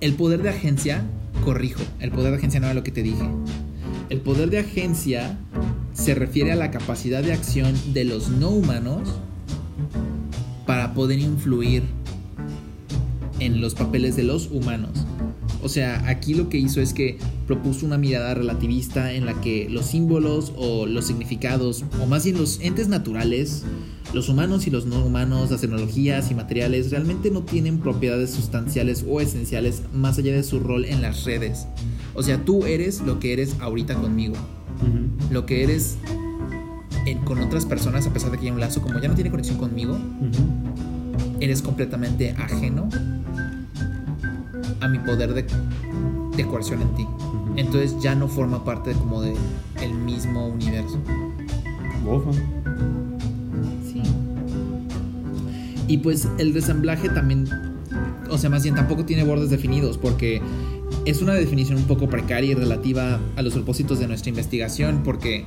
El 0.00 0.14
poder 0.14 0.42
de 0.42 0.50
agencia, 0.50 1.02
corrijo, 1.44 1.82
el 1.98 2.12
poder 2.12 2.30
de 2.30 2.36
agencia 2.38 2.60
no 2.60 2.66
era 2.66 2.74
lo 2.74 2.84
que 2.84 2.92
te 2.92 3.02
dije. 3.02 3.28
El 4.10 4.20
poder 4.22 4.50
de 4.50 4.58
agencia 4.58 5.38
se 5.92 6.16
refiere 6.16 6.50
a 6.50 6.56
la 6.56 6.72
capacidad 6.72 7.22
de 7.22 7.32
acción 7.32 7.72
de 7.94 8.04
los 8.04 8.28
no 8.28 8.50
humanos 8.50 9.08
para 10.66 10.94
poder 10.94 11.20
influir 11.20 11.84
en 13.38 13.60
los 13.60 13.74
papeles 13.76 14.16
de 14.16 14.24
los 14.24 14.50
humanos. 14.50 15.06
O 15.62 15.68
sea, 15.68 16.08
aquí 16.08 16.34
lo 16.34 16.48
que 16.48 16.58
hizo 16.58 16.80
es 16.80 16.92
que 16.92 17.18
propuso 17.46 17.86
una 17.86 17.98
mirada 17.98 18.34
relativista 18.34 19.12
en 19.12 19.26
la 19.26 19.40
que 19.40 19.68
los 19.70 19.86
símbolos 19.86 20.52
o 20.56 20.86
los 20.86 21.06
significados, 21.06 21.84
o 22.02 22.06
más 22.06 22.24
bien 22.24 22.36
los 22.36 22.58
entes 22.60 22.88
naturales, 22.88 23.62
los 24.12 24.28
humanos 24.28 24.66
y 24.66 24.70
los 24.70 24.86
no 24.86 25.04
humanos, 25.04 25.52
las 25.52 25.60
tecnologías 25.60 26.32
y 26.32 26.34
materiales, 26.34 26.90
realmente 26.90 27.30
no 27.30 27.42
tienen 27.42 27.78
propiedades 27.78 28.30
sustanciales 28.30 29.04
o 29.08 29.20
esenciales 29.20 29.82
más 29.94 30.18
allá 30.18 30.32
de 30.32 30.42
su 30.42 30.58
rol 30.58 30.84
en 30.84 31.00
las 31.00 31.24
redes. 31.24 31.68
O 32.14 32.22
sea, 32.22 32.44
tú 32.44 32.64
eres 32.66 33.00
lo 33.00 33.18
que 33.20 33.32
eres 33.32 33.56
ahorita 33.60 33.94
conmigo. 33.94 34.34
Lo 35.30 35.46
que 35.46 35.62
eres 35.62 35.96
en- 37.06 37.18
con 37.18 37.40
otras 37.40 37.64
personas, 37.66 38.06
a 38.06 38.12
pesar 38.12 38.30
de 38.30 38.38
que 38.38 38.46
hay 38.46 38.50
un 38.52 38.60
lazo, 38.60 38.82
como 38.82 38.98
ya 39.00 39.08
no 39.08 39.14
tiene 39.14 39.30
conexión 39.30 39.58
conmigo, 39.58 39.96
eres 41.40 41.62
completamente 41.62 42.32
ajeno 42.32 42.88
a 44.80 44.88
mi 44.88 44.98
poder 44.98 45.34
de, 45.34 45.44
de 46.36 46.44
coerción 46.46 46.82
en 46.82 46.94
ti. 46.94 47.06
Entonces 47.56 47.94
ya 48.00 48.14
no 48.14 48.28
forma 48.28 48.64
parte 48.64 48.90
de 48.90 48.96
como 48.96 49.20
de 49.22 49.34
el 49.82 49.92
mismo 49.94 50.48
universo. 50.48 50.98
Bofa. 52.04 52.32
Sí. 53.92 54.02
Y 55.86 55.98
pues 55.98 56.28
el 56.38 56.52
desamblaje 56.52 57.08
también, 57.10 57.46
o 58.30 58.38
sea, 58.38 58.48
más 58.50 58.62
bien 58.62 58.74
tampoco 58.74 59.04
tiene 59.04 59.24
bordes 59.24 59.50
definidos 59.50 59.98
porque 59.98 60.40
es 61.04 61.22
una 61.22 61.34
definición 61.34 61.78
un 61.78 61.84
poco 61.84 62.08
precaria 62.08 62.52
y 62.52 62.54
relativa 62.54 63.20
a 63.36 63.42
los 63.42 63.54
propósitos 63.54 63.98
de 63.98 64.06
nuestra 64.06 64.28
investigación 64.28 65.02
porque 65.04 65.44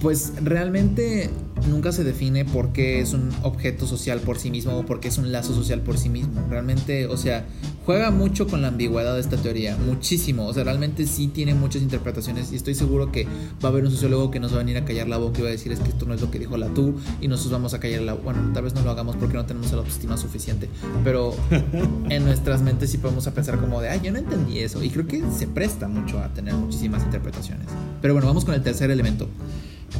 pues 0.00 0.32
realmente 0.42 1.30
nunca 1.68 1.92
se 1.92 2.04
define 2.04 2.44
por 2.44 2.72
qué 2.72 3.00
es 3.00 3.12
un 3.12 3.30
objeto 3.42 3.86
social 3.86 4.20
por 4.20 4.38
sí 4.38 4.50
mismo 4.50 4.76
o 4.76 4.86
por 4.86 5.00
qué 5.00 5.08
es 5.08 5.18
un 5.18 5.32
lazo 5.32 5.54
social 5.54 5.80
por 5.80 5.98
sí 5.98 6.08
mismo. 6.08 6.44
Realmente, 6.48 7.06
o 7.06 7.16
sea, 7.16 7.46
juega 7.86 8.10
mucho 8.10 8.46
con 8.46 8.62
la 8.62 8.68
ambigüedad 8.68 9.14
de 9.14 9.20
esta 9.20 9.36
teoría, 9.36 9.76
muchísimo. 9.76 10.46
O 10.46 10.54
sea, 10.54 10.64
realmente 10.64 11.06
sí 11.06 11.28
tiene 11.28 11.54
muchas 11.54 11.82
interpretaciones 11.82 12.52
y 12.52 12.56
estoy 12.56 12.74
seguro 12.74 13.10
que 13.12 13.24
va 13.24 13.68
a 13.68 13.72
haber 13.72 13.84
un 13.84 13.90
sociólogo 13.90 14.30
que 14.30 14.40
nos 14.40 14.52
va 14.52 14.56
a 14.56 14.58
venir 14.58 14.76
a 14.76 14.84
callar 14.84 15.08
la 15.08 15.18
boca 15.18 15.40
y 15.40 15.42
va 15.42 15.48
a 15.48 15.52
decir 15.52 15.72
es 15.72 15.80
que 15.80 15.88
esto 15.88 16.06
no 16.06 16.14
es 16.14 16.20
lo 16.20 16.30
que 16.30 16.38
dijo 16.38 16.56
la 16.56 16.68
tú 16.68 16.94
y 17.20 17.28
nosotros 17.28 17.52
vamos 17.52 17.74
a 17.74 17.80
callar 17.80 18.02
la 18.02 18.14
Bueno, 18.14 18.52
tal 18.52 18.64
vez 18.64 18.74
no 18.74 18.82
lo 18.82 18.90
hagamos 18.90 19.16
porque 19.16 19.34
no 19.34 19.46
tenemos 19.46 19.70
la 19.72 19.78
autoestima 19.78 20.16
suficiente, 20.16 20.68
pero 21.04 21.34
en 22.08 22.24
nuestras 22.24 22.62
mentes 22.62 22.90
sí 22.90 22.98
podemos 22.98 23.26
a 23.26 23.34
pensar 23.34 23.58
como 23.58 23.80
de, 23.80 23.88
ay, 23.88 24.00
yo 24.02 24.12
no 24.12 24.18
entendí 24.18 24.58
eso. 24.60 24.82
Y 24.82 24.90
creo 24.90 25.06
que 25.06 25.22
se 25.36 25.46
presta 25.46 25.88
mucho 25.88 26.18
a 26.20 26.28
tener 26.32 26.54
muchísimas 26.54 27.02
interpretaciones. 27.02 27.66
Pero 28.00 28.14
bueno, 28.14 28.26
vamos 28.26 28.44
con 28.44 28.54
el 28.54 28.62
tercer 28.62 28.90
elemento, 28.90 29.28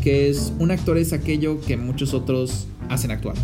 que 0.02 0.30
es 0.30 0.52
un 0.58 0.70
actor 0.70 0.96
es 0.98 1.12
aquello 1.12 1.60
que 1.60 1.76
muchos 1.76 2.14
otros 2.14 2.66
hacen 2.88 3.10
actuar. 3.10 3.36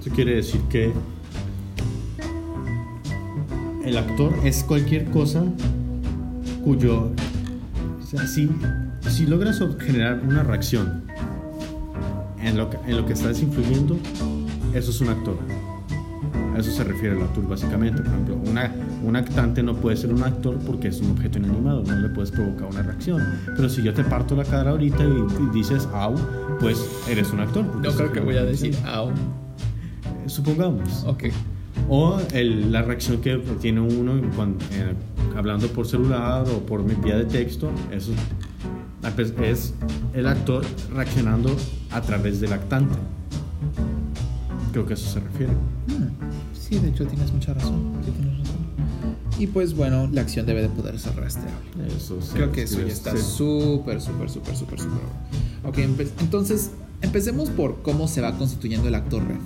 Eso 0.00 0.10
quiere 0.10 0.36
decir 0.36 0.60
que 0.68 0.92
el 3.84 3.96
actor 3.96 4.34
es 4.44 4.64
cualquier 4.64 5.06
cosa 5.10 5.44
cuyo... 6.64 7.10
O 8.02 8.06
sea, 8.10 8.26
si, 8.26 8.48
si 9.10 9.26
logras 9.26 9.62
generar 9.80 10.22
una 10.26 10.42
reacción 10.42 11.04
en 12.42 12.56
lo, 12.56 12.70
que, 12.70 12.78
en 12.86 12.96
lo 12.96 13.06
que 13.06 13.12
estás 13.12 13.40
influyendo, 13.42 13.98
eso 14.74 14.90
es 14.90 15.00
un 15.00 15.08
actor. 15.08 15.36
A 16.58 16.60
eso 16.60 16.72
se 16.72 16.82
refiere 16.82 17.14
el 17.16 17.22
actor 17.22 17.46
básicamente. 17.48 18.02
Por 18.02 18.10
ejemplo, 18.12 18.36
una, 18.50 18.74
un 19.04 19.14
actante 19.14 19.62
no 19.62 19.76
puede 19.76 19.96
ser 19.96 20.12
un 20.12 20.24
actor 20.24 20.56
porque 20.66 20.88
es 20.88 21.00
un 21.00 21.12
objeto 21.12 21.38
inanimado, 21.38 21.84
no 21.84 21.94
le 21.96 22.08
puedes 22.08 22.32
provocar 22.32 22.66
una 22.68 22.82
reacción. 22.82 23.22
Pero 23.54 23.68
si 23.68 23.80
yo 23.84 23.94
te 23.94 24.02
parto 24.02 24.34
la 24.34 24.42
cara 24.44 24.70
ahorita 24.72 25.04
y, 25.04 25.06
y 25.44 25.54
dices 25.54 25.88
au, 25.92 26.16
pues 26.58 26.84
eres 27.08 27.30
un 27.32 27.38
actor. 27.40 27.64
No 27.64 27.92
creo 27.92 28.10
que 28.12 28.18
voy 28.18 28.36
a 28.38 28.44
decir, 28.44 28.76
au. 28.86 29.10
Supongamos. 30.26 31.04
Ok. 31.06 31.24
O 31.88 32.18
el- 32.32 32.72
la 32.72 32.82
reacción 32.82 33.20
que 33.20 33.36
tiene 33.60 33.80
uno 33.80 34.20
cuando, 34.34 34.58
eh, 34.72 34.94
hablando 35.36 35.68
por 35.68 35.86
celular 35.86 36.44
o 36.48 36.58
por 36.66 36.84
vía 37.02 37.16
de 37.18 37.24
texto, 37.24 37.70
eso 37.92 38.10
es 39.42 39.74
el 40.12 40.26
actor 40.26 40.64
reaccionando 40.92 41.54
a 41.92 42.00
través 42.00 42.40
del 42.40 42.52
actante. 42.52 42.96
Creo 44.72 44.84
que 44.84 44.92
a 44.92 44.96
eso 44.96 45.08
se 45.08 45.20
refiere. 45.20 45.52
Hmm, 45.86 46.27
Sí, 46.68 46.78
de 46.78 46.88
hecho 46.88 47.06
tienes 47.06 47.32
mucha 47.32 47.54
razón. 47.54 47.92
Sí, 48.04 48.10
tienes 48.10 48.38
razón. 48.38 48.56
Y 49.38 49.46
pues 49.46 49.74
bueno, 49.76 50.08
la 50.12 50.20
acción 50.22 50.46
debe 50.46 50.62
de 50.62 50.68
poder 50.68 50.98
ser 50.98 51.14
rastreable. 51.16 51.60
Eso 51.96 52.20
sí, 52.20 52.30
Creo 52.34 52.50
que 52.52 52.62
eso 52.62 52.78
ya 52.80 52.86
sí, 52.86 52.90
está 52.90 53.16
sí. 53.16 53.22
súper, 53.22 54.00
súper, 54.00 54.28
súper, 54.28 54.56
súper, 54.56 54.80
súper. 54.80 54.96
bueno. 54.96 55.08
Ok, 55.64 55.76
empe- 55.78 56.10
entonces 56.20 56.72
empecemos 57.02 57.48
por 57.50 57.80
cómo 57.82 58.08
se 58.08 58.20
va 58.20 58.36
constituyendo 58.36 58.88
el 58.88 58.94
actor 58.96 59.22
red. 59.26 59.36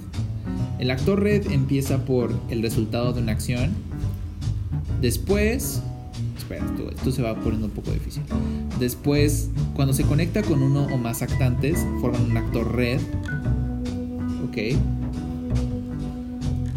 El 0.79 0.91
actor 0.91 1.21
red 1.23 1.51
empieza 1.53 2.05
por 2.05 2.33
el 2.49 2.63
resultado 2.63 3.13
de 3.13 3.21
una 3.21 3.33
acción. 3.33 3.71
Después, 5.01 5.81
espera, 6.39 6.65
esto, 6.65 6.91
esto 6.91 7.13
se 7.13 7.23
va 7.23 7.35
poniendo 7.37 7.67
un 7.67 7.73
poco 7.73 7.91
difícil. 7.93 8.23
Después, 8.81 9.51
cuando 9.75 9.93
se 9.95 10.05
conecta 10.05 10.43
con 10.43 10.63
uno 10.63 10.87
o 10.93 10.97
más 10.97 11.23
actantes, 11.23 11.79
forman 12.01 12.23
un 12.31 12.37
actor 12.37 12.75
red. 12.75 13.01
Ok. 14.49 14.77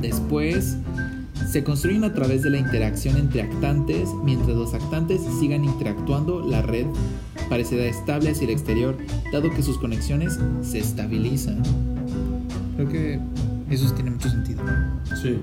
Después, 0.05 0.77
se 1.49 1.63
construyen 1.63 2.03
a 2.03 2.13
través 2.13 2.43
de 2.43 2.51
la 2.51 2.59
interacción 2.59 3.17
entre 3.17 3.41
actantes. 3.41 4.09
Mientras 4.23 4.55
los 4.55 4.75
actantes 4.75 5.19
sigan 5.39 5.65
interactuando, 5.65 6.45
la 6.47 6.61
red 6.61 6.85
parecerá 7.49 7.85
estable 7.85 8.29
hacia 8.29 8.43
el 8.43 8.51
exterior, 8.51 8.95
dado 9.33 9.49
que 9.49 9.63
sus 9.63 9.79
conexiones 9.79 10.37
se 10.61 10.77
estabilizan. 10.77 11.63
Creo 12.75 12.87
que 12.87 13.19
eso 13.71 13.91
tiene 13.93 14.11
mucho 14.11 14.29
sentido. 14.29 14.61
Sí. 15.19 15.39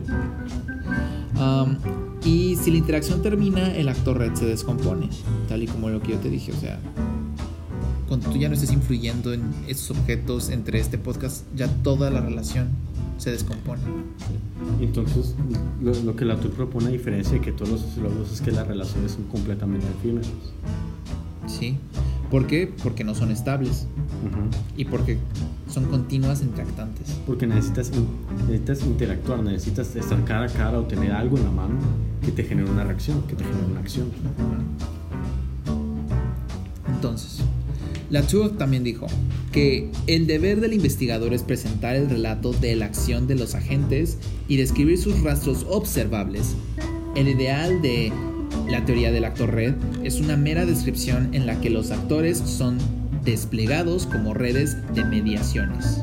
Um, 1.41 1.77
y 2.25 2.55
si 2.55 2.71
la 2.71 2.79
interacción 2.79 3.21
termina, 3.21 3.75
el 3.75 3.89
actor 3.89 4.17
red 4.17 4.35
se 4.35 4.47
descompone, 4.47 5.09
tal 5.49 5.65
y 5.65 5.67
como 5.67 5.89
lo 5.89 6.01
que 6.01 6.13
yo 6.13 6.19
te 6.19 6.31
dije. 6.31 6.53
O 6.53 6.61
sea, 6.61 6.79
cuando 8.07 8.31
tú 8.31 8.39
ya 8.39 8.49
no 8.49 8.55
estés 8.55 8.73
influyendo 8.73 9.33
en 9.33 9.43
esos 9.67 9.91
objetos 9.91 10.51
entre 10.51 10.79
este 10.79 10.99
podcast, 10.99 11.47
ya 11.57 11.67
toda 11.83 12.11
la 12.11 12.21
relación 12.21 12.69
se 13.19 13.31
descompone. 13.31 13.83
Entonces, 14.81 15.35
lo, 15.83 15.95
lo 15.95 16.17
que 16.17 16.25
la 16.25 16.37
TUR 16.37 16.51
propone, 16.53 16.87
a 16.87 16.91
diferencia 16.91 17.35
de 17.35 17.41
que 17.41 17.53
todos 17.53 17.71
los 17.71 17.81
sociólogos, 17.81 18.33
es 18.33 18.41
que 18.41 18.51
las 18.51 18.67
relaciones 18.67 19.13
son 19.13 19.25
completamente 19.25 19.87
efímeras. 19.99 20.31
¿Sí? 21.47 21.79
¿Por 22.31 22.47
qué? 22.47 22.73
Porque 22.83 23.05
no 23.05 23.15
son 23.15 23.31
estables 23.31 23.87
Ujú. 24.27 24.49
y 24.77 24.87
porque 24.87 25.19
son 25.69 25.85
continuas 25.85 26.41
entre 26.41 26.63
actantes. 26.63 27.19
Porque 27.27 27.47
necesitas, 27.47 27.91
necesitas 28.47 28.83
interactuar, 28.87 29.43
necesitas 29.43 29.95
estar 29.95 30.25
cara 30.25 30.47
a 30.47 30.49
cara 30.49 30.79
o 30.79 30.85
tener 30.85 31.13
algo 31.13 31.37
en 31.37 31.45
la 31.45 31.51
mano 31.51 31.75
que 32.25 32.33
te 32.33 32.43
genere 32.45 32.71
una 32.71 32.85
reacción, 32.85 33.21
que 33.23 33.35
te 33.35 33.45
genere 33.45 33.67
una 33.67 33.81
acción. 33.81 34.07
Entonces, 36.89 37.42
Latour 38.13 38.59
también 38.59 38.85
dijo 38.85 39.07
que 39.53 39.91
el 40.07 40.27
deber 40.27 40.61
del 40.61 40.75
investigador 40.75 41.33
es 41.33 41.43
presentar 41.43 41.97
el 41.97 42.11
relato 42.11 42.53
de 42.53 42.77
la 42.77 42.85
acción 42.85 43.27
de 43.27 43.37
los 43.37 43.55
agentes 43.55 44.19
y 44.49 44.59
describir 44.59 44.99
sus 44.99 45.23
rastros 45.23 45.65
observables. 45.67 46.55
El 47.17 47.29
ideal 47.29 47.81
de 47.81 48.13
la 48.69 48.85
teoría 48.85 49.11
del 49.13 49.25
actor 49.25 49.51
red 49.51 49.75
es 50.05 50.21
una 50.21 50.37
mera 50.37 50.67
descripción 50.67 51.35
en 51.35 51.47
la 51.47 51.59
que 51.63 51.71
los 51.71 51.91
actores 51.91 52.37
son 52.37 52.77
desplegados 53.25 54.05
como 54.05 54.35
redes 54.35 54.77
de 54.95 55.07
mediaciones. 55.07 56.03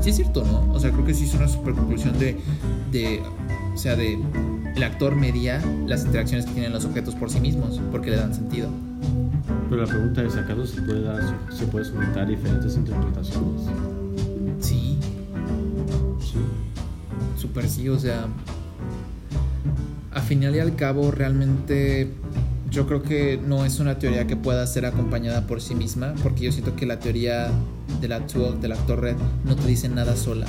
Sí 0.00 0.10
es 0.10 0.16
cierto, 0.16 0.44
¿no? 0.44 0.72
O 0.72 0.80
sea, 0.80 0.92
creo 0.92 1.04
que 1.04 1.12
sí 1.12 1.24
es 1.24 1.34
una 1.34 1.46
super 1.46 1.74
conclusión 1.74 2.18
de, 2.18 2.38
de 2.90 3.20
o 3.74 3.76
sea, 3.76 3.96
de 3.96 4.18
el 4.74 4.82
actor 4.82 5.14
media 5.14 5.62
las 5.86 6.06
interacciones 6.06 6.46
que 6.46 6.52
tienen 6.52 6.72
los 6.72 6.86
objetos 6.86 7.14
por 7.14 7.30
sí 7.30 7.38
mismos, 7.38 7.82
porque 7.90 8.10
le 8.10 8.16
dan 8.16 8.34
sentido. 8.34 8.70
Pero 9.74 9.86
la 9.86 9.92
pregunta 9.92 10.22
es, 10.22 10.36
¿acaso 10.36 10.64
se 10.68 10.82
puede, 10.82 11.02
dar, 11.02 11.20
se 11.50 11.66
puede 11.66 11.84
sujetar 11.84 12.20
a 12.20 12.26
diferentes 12.26 12.76
interpretaciones? 12.76 13.62
Sí, 14.60 14.96
Sí. 16.20 16.36
super 17.36 17.68
sí, 17.68 17.88
o 17.88 17.98
sea, 17.98 18.28
a 20.12 20.20
final 20.20 20.54
y 20.54 20.60
al 20.60 20.76
cabo 20.76 21.10
realmente 21.10 22.12
yo 22.70 22.86
creo 22.86 23.02
que 23.02 23.36
no 23.44 23.64
es 23.64 23.80
una 23.80 23.98
teoría 23.98 24.28
que 24.28 24.36
pueda 24.36 24.64
ser 24.68 24.86
acompañada 24.86 25.48
por 25.48 25.60
sí 25.60 25.74
misma, 25.74 26.14
porque 26.22 26.44
yo 26.44 26.52
siento 26.52 26.76
que 26.76 26.86
la 26.86 27.00
teoría 27.00 27.50
de 28.00 28.06
la 28.06 28.24
tool, 28.28 28.60
del 28.60 28.70
actor 28.70 29.00
red, 29.00 29.16
no 29.44 29.56
te 29.56 29.66
dice 29.66 29.88
nada 29.88 30.14
sola. 30.14 30.46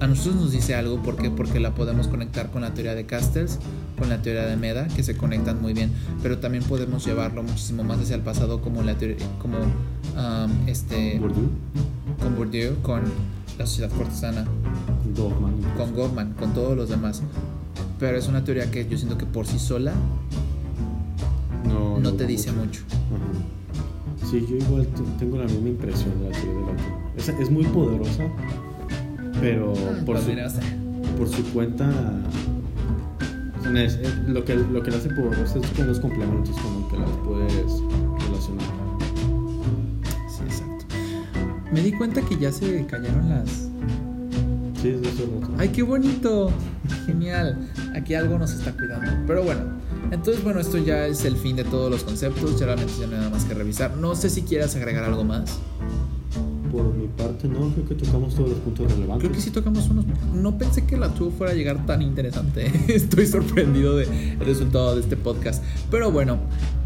A 0.00 0.08
nosotros 0.08 0.34
nos 0.42 0.50
dice 0.50 0.74
algo, 0.74 1.00
¿por 1.04 1.16
qué? 1.18 1.30
Porque 1.30 1.60
la 1.60 1.72
podemos 1.76 2.08
conectar 2.08 2.50
con 2.50 2.62
la 2.62 2.74
teoría 2.74 2.96
de 2.96 3.06
Castells, 3.06 3.60
con 3.98 4.08
la 4.08 4.22
teoría 4.22 4.46
de 4.46 4.56
Meda, 4.56 4.86
que 4.88 5.02
se 5.02 5.16
conectan 5.16 5.60
muy 5.60 5.72
bien, 5.74 5.90
pero 6.22 6.38
también 6.38 6.62
podemos 6.64 7.04
llevarlo 7.04 7.42
muchísimo 7.42 7.82
más 7.84 7.98
hacia 8.00 8.16
el 8.16 8.22
pasado 8.22 8.60
como 8.60 8.82
la 8.82 8.94
teoría, 8.96 9.16
como 9.40 9.58
um, 9.58 10.68
este, 10.68 11.18
Bourdieu, 11.18 11.48
con 12.20 12.36
Bourdieu, 12.36 12.74
con 12.82 13.02
la 13.58 13.66
sociedad 13.66 13.90
cortesana, 13.90 14.44
Goffman. 15.16 15.54
con 15.76 15.94
Goffman, 15.94 16.32
con 16.34 16.54
todos 16.54 16.76
los 16.76 16.88
demás. 16.88 17.22
Pero 17.98 18.16
es 18.16 18.28
una 18.28 18.44
teoría 18.44 18.70
que 18.70 18.88
yo 18.88 18.96
siento 18.96 19.18
que 19.18 19.26
por 19.26 19.46
sí 19.46 19.58
sola 19.58 19.92
no, 22.00 22.12
te 22.12 22.26
dice 22.26 22.52
mucho. 22.52 22.82
Ajá. 22.90 24.30
Sí, 24.30 24.44
yo 24.48 24.56
igual 24.56 24.86
te- 24.86 25.02
tengo 25.18 25.38
la 25.38 25.44
misma 25.44 25.68
impresión 25.70 26.18
de 26.20 26.30
la 26.30 26.32
teoría 26.36 26.52
del 26.52 26.62
autor. 26.68 26.76
Es, 27.16 27.28
es 27.28 27.50
muy 27.50 27.64
poderosa, 27.64 28.24
pero 29.40 29.72
por 30.06 30.18
su, 30.18 30.24
Poderosa. 30.24 30.60
por 31.16 31.28
su 31.28 31.42
cuenta. 31.52 31.90
Es- 33.76 33.98
lo, 34.26 34.44
que, 34.44 34.54
lo 34.56 34.82
que 34.82 34.90
la 34.90 34.96
hace 34.96 35.10
poderosa 35.10 35.58
es 35.58 35.66
con 35.72 35.86
los 35.86 36.00
complementos 36.00 36.56
con 36.60 36.80
los 36.82 36.90
que 36.90 36.98
las 36.98 37.10
puedes 37.24 37.82
relacionar. 38.26 38.66
Sí, 40.28 40.42
exacto. 40.44 40.84
Me 41.72 41.82
di 41.82 41.92
cuenta 41.92 42.20
que 42.22 42.36
ya 42.38 42.50
se 42.52 42.86
cayeron 42.86 43.28
las. 43.28 43.48
Sí, 44.80 44.90
es 44.90 45.02
de 45.02 45.08
eso 45.08 45.28
rato. 45.40 45.52
¡Ay, 45.58 45.68
qué 45.70 45.82
bonito! 45.82 46.50
Genial. 47.06 47.58
Aquí 47.96 48.14
algo 48.14 48.38
nos 48.38 48.52
está 48.52 48.72
cuidando. 48.72 49.10
Pero 49.26 49.42
bueno, 49.42 49.62
entonces 50.12 50.42
bueno, 50.44 50.60
esto 50.60 50.78
ya 50.78 51.06
es 51.06 51.24
el 51.24 51.36
fin 51.36 51.56
de 51.56 51.64
todos 51.64 51.90
los 51.90 52.04
conceptos. 52.04 52.58
Ya 52.60 52.66
no 52.66 52.72
hay 52.80 52.86
nada 53.10 53.28
más 53.30 53.44
que 53.44 53.54
revisar. 53.54 53.96
No 53.96 54.14
sé 54.14 54.30
si 54.30 54.42
quieras 54.42 54.76
agregar 54.76 55.02
algo 55.04 55.24
más. 55.24 55.58
Por 56.82 56.94
mi 56.94 57.08
parte, 57.08 57.48
no, 57.48 57.72
creo 57.72 57.88
que 57.88 57.94
tocamos 57.94 58.34
todos 58.34 58.50
los 58.50 58.58
puntos 58.60 58.92
relevantes. 58.92 59.18
Creo 59.18 59.32
que 59.32 59.40
sí 59.40 59.50
tocamos 59.50 59.88
unos. 59.88 60.04
No 60.32 60.56
pensé 60.56 60.86
que 60.86 60.96
la 60.96 61.12
tour 61.14 61.32
fuera 61.32 61.52
a 61.52 61.56
llegar 61.56 61.84
tan 61.86 62.02
interesante. 62.02 62.70
Estoy 62.88 63.26
sorprendido 63.26 63.96
del 63.96 64.38
resultado 64.40 64.94
de 64.94 65.00
este 65.00 65.16
podcast. 65.16 65.62
Pero 65.90 66.12
bueno, 66.12 66.38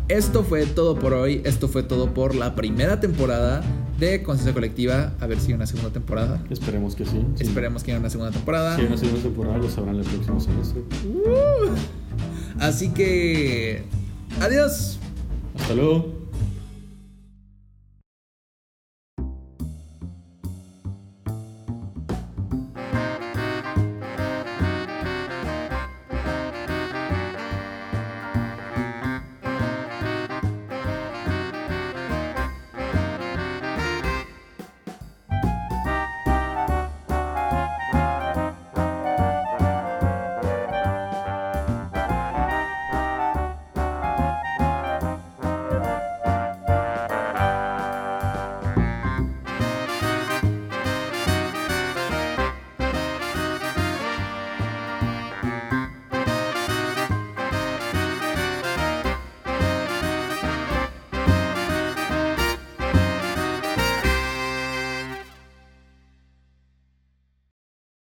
esto 0.09 0.45
fue 0.45 0.67
todo 0.67 0.99
por 0.99 1.13
hoy. 1.13 1.43
Esto 1.45 1.69
fue 1.69 1.83
todo 1.83 2.15
por 2.15 2.35
la 2.35 2.55
primera 2.55 3.01
temporada 3.01 3.63
de 3.99 4.23
Conciencia 4.23 4.55
Colectiva. 4.55 5.13
A 5.21 5.27
ver 5.27 5.39
si 5.39 5.49
hay 5.49 5.55
una 5.55 5.67
segunda 5.67 5.91
temporada. 5.91 6.43
Esperemos 6.51 6.97
que 6.97 7.05
sí. 7.05 7.23
sí. 7.37 7.45
Esperemos 7.45 7.83
que 7.83 7.93
haya 7.93 8.01
una 8.01 8.11
segunda 8.11 8.33
temporada. 8.33 8.77
Si 8.77 8.83
hay 8.83 8.87
una 8.89 8.97
segunda 8.97 9.23
temporada, 9.23 9.59
lo 9.59 9.69
sabrán 9.71 9.97
el 9.97 10.05
próximo 10.05 10.41
semestre. 10.41 10.83
Uh. 11.05 11.69
Así 12.61 12.91
que. 12.91 13.85
Adiós. 14.41 14.99
Hasta 15.55 15.75
luego. 15.75 16.22